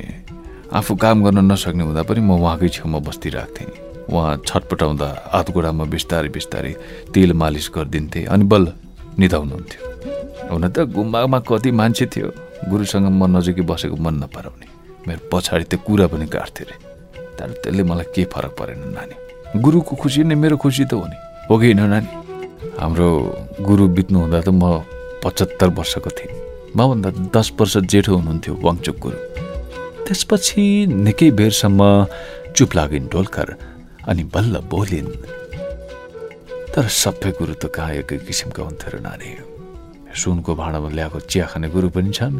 आफू 0.75 0.95
काम 0.99 1.23
गर्न 1.23 1.39
नसक्ने 1.47 1.83
हुँदा 1.87 2.03
पनि 2.03 2.19
म 2.27 2.35
उहाँकै 2.35 2.67
छेउमा 2.75 2.99
बस्दिरहेको 3.07 4.11
उहाँ 4.11 4.43
छटपटाउँदा 4.43 5.07
हातगोडामा 5.31 5.83
बिस्तारै 5.95 6.29
बिस्तारै 6.35 6.73
तेल 7.15 7.31
मालिस 7.39 7.67
गरिदिन्थेँ 7.71 8.25
अनि 8.27 8.43
बल्ल 8.51 8.67
निधाउनुहुन्थ्यो। 9.15 9.81
हुन 10.51 10.65
त 10.75 10.91
गुम्बामा 10.91 11.39
कति 11.47 11.71
मान्छे 11.71 12.05
थियो। 12.11 12.27
गुरुसँग 12.67 13.07
म 13.07 13.31
नजिकै 13.31 13.63
बसेको 13.63 13.95
मन 13.95 14.15
नपराउने। 14.27 14.68
मेरो 15.07 15.21
पछाडि 15.31 15.63
त्यो 15.71 15.79
कुरा 15.85 16.05
पनि 16.11 16.25
काट्थ्यो 16.27 16.65
अरे 16.65 16.75
तर 17.37 17.49
त्यसले 17.63 17.83
मलाई 17.83 18.07
के 18.15 18.23
फरक 18.33 18.51
परेन 18.59 18.79
नानी। 18.95 19.15
गुरुको 19.61 19.95
खुसी 19.95 20.23
नै 20.23 20.35
मेरो 20.35 20.57
खुसी 20.57 20.83
त 20.85 20.93
हो 20.93 21.05
नि। 21.07 21.17
हो 21.49 21.55
कि 21.59 21.65
होइन 21.71 21.81
नानी? 21.93 22.09
हाम्रो 22.79 23.07
गुरु 23.63 23.87
बित्नु 23.95 24.17
हुँदा 24.19 24.39
त 24.41 24.49
म 24.51 24.83
पचहत्तर 25.23 25.69
वर्षको 25.77 26.09
थिएँ। 26.17 26.33
मभन्दा 26.75 27.09
दस 27.33 27.47
वर्ष 27.59 27.77
जेठो 27.91 28.11
हुनुहुन्थ्यो 28.15 28.53
वाङचुक 28.65 28.97
गुरु। 29.03 29.17
त्यसपछि 30.05 30.63
निकै 31.05 31.29
बेरसम्म 31.39 31.81
चुप 32.55 32.69
लागिन् 32.75 33.07
डोलकर 33.13 33.49
अनि 34.09 34.23
बल्ल 34.33 34.53
बोलिन् 34.71 35.11
तर 36.73 36.85
सबै 37.01 37.31
गुरु 37.39 37.53
त 37.61 37.71
कहाँ 37.71 37.93
एकै 38.03 38.17
किसिमका 38.27 38.61
हुन्थ्यो 38.63 38.89
र 38.93 38.95
नानी? 39.01 39.29
सुनको 40.11 40.51
भाँडामा 40.55 40.89
ल्याएको 40.89 41.19
चिया 41.29 41.45
खाने 41.45 41.67
गुरु 41.69 41.89
पनि 41.89 42.11
छन्। 42.11 42.35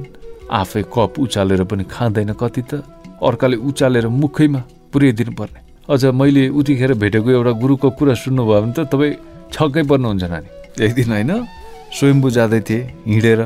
आफै 0.51 0.83
कप 0.93 1.19
उचालेर 1.19 1.63
पनि 1.69 1.83
खाँदैन 1.83 2.33
कति 2.33 2.61
त। 2.61 2.83
अर्काले 3.21 3.57
उचालेर 3.69 4.07
मुखैमा 4.07 4.61
पुर्याइदिनु 4.93 5.31
पर्ने 5.39 5.59
अझ 5.89 6.05
मैले 6.19 6.47
उतिखेर 6.59 6.93
भेटेको 7.01 7.29
एउटा 7.31 7.51
गुरुको 7.61 7.89
कुरा 7.97 8.13
सुन्नुभयो 8.23 8.61
भने 8.61 8.73
त 8.73 8.79
तपाईँ 8.91 9.13
छक्कै 9.53 9.83
पर्नुहुन्छ 9.91 10.23
नानी। 10.23 10.49
एक 10.85 10.93
दिन 10.95 11.11
होइन 11.11 11.31
स्वयम्बु 11.97 12.29
जाँदै 12.29 12.61
थिएँ 12.67 12.83
हिँडेर 13.07 13.41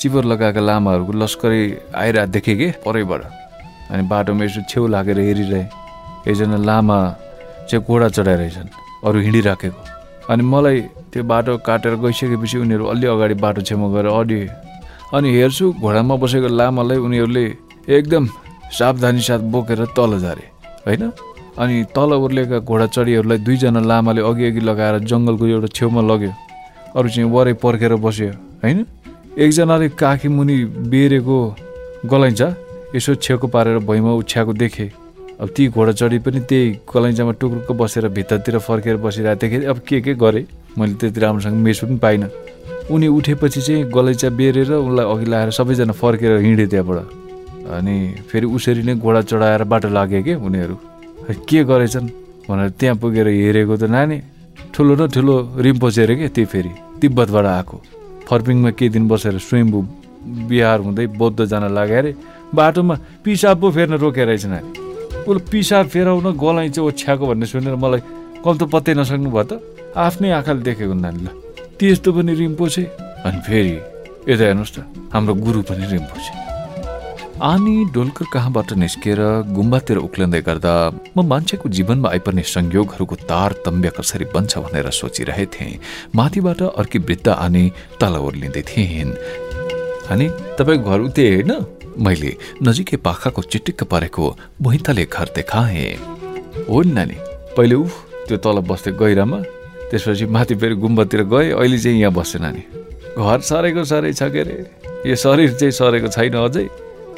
चिपर 0.00 0.24
लगाएका 0.30 0.60
लामाहरूको 0.60 1.12
लस्करै 1.12 1.62
आइरहेको 1.94 2.32
देखेँ 2.32 2.56
कि 2.56 2.68
परैबाट। 2.86 3.22
अनि 3.90 4.02
बाटोमा 4.08 4.44
यसो 4.44 4.60
छेउ 4.70 4.86
लागेर 4.86 5.18
हेरिरहे 5.18 5.62
एकजना 6.30 6.58
लामा 6.68 6.98
चाहिँ 7.68 7.84
घोडा 7.84 8.08
चढाइरहेछन् 8.16 8.70
अरू 9.06 9.18
हिँडिराखेको। 9.26 9.82
अनि 10.30 10.42
मलाई 10.42 10.80
त्यो 11.12 11.22
बाटो 11.24 11.56
काटेर 11.66 11.94
गइसकेपछि 12.04 12.56
उनीहरू 12.58 12.84
अलि 12.92 13.06
अगाडि 13.06 13.34
बाटो 13.44 13.60
छेउमा 13.68 13.88
गएर 13.94 14.06
अडियो 14.06 14.40
अनि 15.14 15.28
हेर्छु 15.32 15.66
घोडामा 15.80 16.14
बसेको 16.22 16.48
लामालाई 16.52 16.98
उनीहरूले 17.00 17.44
एकदम 17.96 18.24
सावधानी 18.78 19.20
साथ 19.24 19.40
बोकेर 19.52 19.80
तल 19.96 20.18
झारे 20.20 20.44
होइन? 20.86 21.02
अनि 21.58 21.76
तल 21.96 22.10
उर्लेका 22.12 22.58
घोडा 22.60 22.86
चढीहरूलाई 22.86 23.38
दुईजना 23.40 23.80
लामाले 23.80 24.20
अघि 24.20 24.44
अघि 24.44 24.60
लगाएर 24.60 24.98
जङ्गलको 25.08 25.46
एउटा 25.46 25.68
छेउमा 25.72 26.00
लग्यो। 26.04 26.32
अरू 26.96 27.08
चाहिँ 27.08 27.30
वरै 27.30 27.52
पर्खेर 27.56 27.94
बस्यो 28.04 28.28
होइन? 28.62 28.78
एकजनाले 29.38 29.88
काखी 29.96 30.28
मुनि 30.28 30.56
बेरेको 30.92 31.36
गलैँचा 32.04 32.48
यसो 32.96 33.14
छेउको 33.14 33.46
पारेर 33.48 33.78
भुइँमा 33.88 34.12
उछ्याएको 34.20 34.52
देखेँ। 34.52 34.90
अब 35.40 35.48
ती 35.56 35.68
घोडा 35.72 35.92
चढी 35.92 36.18
पनि 36.20 36.40
त्यही 36.44 36.70
गलैँचामा 36.94 37.32
टुक्रुक्क 37.40 37.72
बसेर 37.80 38.08
भित्रतिर 38.12 38.58
फर्केर 38.58 38.96
बसिरहेको 39.00 39.48
थिएँ 39.48 39.64
अब 39.64 39.78
के 39.88 40.00
के 40.04 40.14
गरेँ? 40.14 40.46
मैले 40.78 40.94
त्यति 41.00 41.20
राम्रोसँग 41.20 41.56
मेस 41.64 41.80
पनि 41.80 41.96
पाइनँ। 41.96 42.28
उनी 42.90 43.06
उठेपछि 43.08 43.60
चाहिँ 43.60 43.84
गलैँचा 43.92 44.28
बेरेर 44.32 44.72
उसलाई 44.72 45.06
अघि 45.12 45.24
लगाएर 45.28 45.50
सबैजना 45.52 45.92
फर्केर 45.92 46.32
हिँडे 46.40 46.66
त्यहाँबाट। 46.72 46.98
अनि 47.68 47.96
फेरि 48.30 48.46
उसरी 48.48 48.82
नै 48.82 48.94
घोडा 48.96 49.20
चढाएर 49.28 49.62
बाटो 49.68 49.88
लाग्यो 49.92 50.22
कि 50.24 50.34
उनीहरू? 50.34 50.76
के 51.48 51.64
गरेछन्? 51.68 52.08
भनेर 52.48 52.70
त्यहाँ 52.80 52.96
पुगेर 52.96 53.28
हेरेको 53.28 53.76
त 53.76 53.84
नानी। 53.92 54.18
ठुलो 54.72 54.94
न 54.96 55.08
ठुलो 55.12 55.34
रिम्पोचे 55.60 56.02
अरे 56.02 56.14
क्या 56.16 56.28
त्यो 56.32 56.46
फेरि 56.48 56.70
तिब्बतबाट 57.00 57.44
आएको। 57.44 57.76
फर्पिङमा 58.24 58.70
केही 58.72 58.88
दिन 58.88 59.04
बसेर 59.08 59.36
स्वयम्भू 59.36 59.78
बिहार 60.48 60.80
हुँदै 60.80 61.06
बौद्ध 61.12 61.44
जान 61.44 61.68
लाग्यो 61.68 61.96
अरे। 61.98 62.12
बाटोमा 62.56 62.94
पिसाब 63.24 63.60
पो 63.60 63.70
फेर्न 63.70 64.00
रोकेर 64.00 64.26
रहेछ 64.26 64.44
नानी। 64.48 64.68
उसले 65.28 65.44
पिसाब 65.52 65.86
फेराउन 65.92 66.26
गलाइ 66.40 66.72
ओछ्याएको 66.72 67.24
भन्ने 67.26 67.46
सुनेर 67.52 67.76
मलाई 67.76 68.00
कल 68.40 68.54
त 68.56 68.62
पत्तै 68.64 68.94
नसक्नु 68.96 69.28
भयो 69.28 69.44
त। 69.44 69.60
आफ्नै 69.92 70.30
आँखाले 70.40 70.62
देखेको 70.64 70.94
नानी 70.96 71.20
ल। 71.20 71.28
त्यस्तो 71.78 72.12
पनि 72.12 72.34
रिम्पो 72.34 72.68
छ 72.68 72.90
अनि 73.22 73.38
फेरि 73.46 73.74
यता 74.28 74.44
हेर्नुहोस् 74.44 74.74
त 74.74 74.82
हाम्रो 75.14 75.34
गुरु 75.46 75.60
पनि 75.62 75.86
रिम्पो 75.86 76.16
छ 76.18 76.26
आनी 77.38 77.74
डोलकर 77.94 78.26
कहाँबाट 78.34 78.72
निस्किएर 78.82 79.20
गुम्बातिर 79.54 79.96
उक्लिँदै 80.02 80.40
गर्दा 80.42 80.72
म 81.14 81.22
मान्छेको 81.22 81.68
जीवनमा 81.70 82.08
आइपर्ने 82.10 82.42
संयोगहरूको 82.42 83.16
तारतम्य 83.30 83.90
कसरी 83.94 84.24
बन्छ 84.34 84.58
भनेर 84.58 84.90
सोचिरहेथे। 84.90 85.66
माथिबाट 86.18 86.60
अर्की 86.62 86.98
वृद्ध 86.98 87.28
आनी 87.28 87.64
तल 88.00 88.14
ओर्लिँदै 88.26 88.62
थिइन्। 88.70 89.12
अनि 90.10 90.26
तपाईँ 90.58 90.82
घर 90.82 90.98
उतै 91.06 91.26
होइन? 91.30 91.52
मैले 92.02 92.32
नजिकै 92.66 92.96
पाखाको 93.06 93.42
चिटिक्क 93.42 93.80
परेको 93.86 94.24
भुइँतले 94.62 95.04
घर 95.06 95.28
देखाएँ। 95.36 95.94
हो 96.66 96.82
नि 96.82 96.92
नानी 96.92 97.18
पहिले 97.54 97.74
उफ 97.78 97.94
त्यो 98.26 98.36
तल 98.42 98.58
बस्दै 98.66 98.92
गहिरामा 98.98 99.38
त्यसपछि 99.90 100.26
माथि 100.26 100.54
फेरि 100.54 100.74
गुम्बातिर 100.74 101.22
गएँ। 101.22 101.52
अहिले 101.52 101.78
चाहिँ 101.78 102.00
यहाँ 102.00 102.12
बस्छ 102.12 102.36
नानी। 102.36 102.62
घर 103.18 103.40
सरेको 103.40 103.84
सरै 103.84 104.12
छ 104.12 104.22
के 104.22 104.40
अरे? 104.40 104.56
यो 105.06 105.16
शरीर 105.16 105.52
चाहिँ 105.52 105.72
सरेको 105.72 106.08
छैन 106.08 106.34
अझै। 106.34 106.68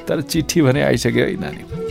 तर 0.08 0.20
चिठी 0.20 0.62
भने 0.62 0.82
आइसक्यो 0.82 1.24
है 1.24 1.40
नानी। 1.40 1.89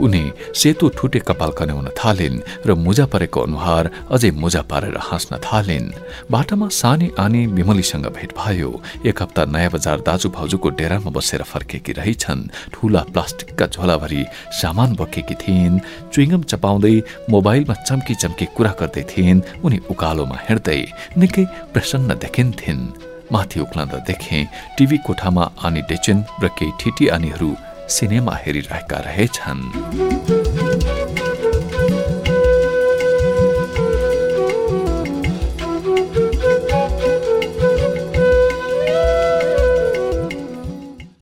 उनी 0.00 0.24
सेतो 0.54 0.88
ठुटे 0.96 1.18
कपाल 1.28 1.50
कन्याउन 1.58 1.88
थालिन् 1.98 2.42
र 2.66 2.74
मुजा 2.74 3.06
परेको 3.12 3.40
अनुहार 3.40 3.84
अझै 4.10 4.30
मुजा 4.42 4.62
पारेर 4.70 4.96
हाँस्न 4.98 5.36
थालिन्। 5.46 5.92
बाटामा 6.30 6.68
सानी 6.80 7.08
आनी 7.18 7.46
विमलीसँग 7.56 8.06
भेट 8.16 8.30
भयो। 8.38 8.70
एक 9.06 9.22
हप्ता 9.22 9.44
नयाँ 9.44 9.70
बजार 9.70 9.98
दाजु 10.08 10.28
भाउजूको 10.36 10.68
डेरामा 10.80 11.10
बसेर 11.10 11.42
फर्केकी 11.42 11.92
रहेछन्। 12.00 12.48
ठुला 12.72 13.02
प्लास्टिकका 13.12 13.66
झोलाभरि 13.66 14.22
सामान 14.60 14.94
बोकेकी 14.96 15.34
थिइन्। 15.42 15.82
चुइङ्गम 16.12 16.42
चपाउँदै 16.50 16.96
मोबाइलमा 17.30 17.74
चम्की 17.88 18.14
चम्की 18.14 18.46
कुरा 18.56 18.72
गर्दै 18.80 19.04
थिइन्। 19.12 19.44
उनी 19.64 19.78
उकालोमा 19.92 20.36
हिँड्दै 20.48 20.80
निकै 21.20 21.44
प्रसन्न 21.72 22.10
देखिन्थिन्। 22.24 22.82
माथि 23.32 23.60
उक्लँदा 23.60 23.98
देखे 24.10 24.38
टिभी 24.76 24.98
कोठामा 25.06 25.44
आनी 25.62 25.80
डेचेन 25.86 26.18
र 26.42 26.48
केही 26.58 26.72
ठिटी 26.80 27.06
आनीहरू 27.14 27.50
सिनेमा 27.90 28.34
हेरिरहेका 28.42 28.98
रहेछन्। 29.06 30.39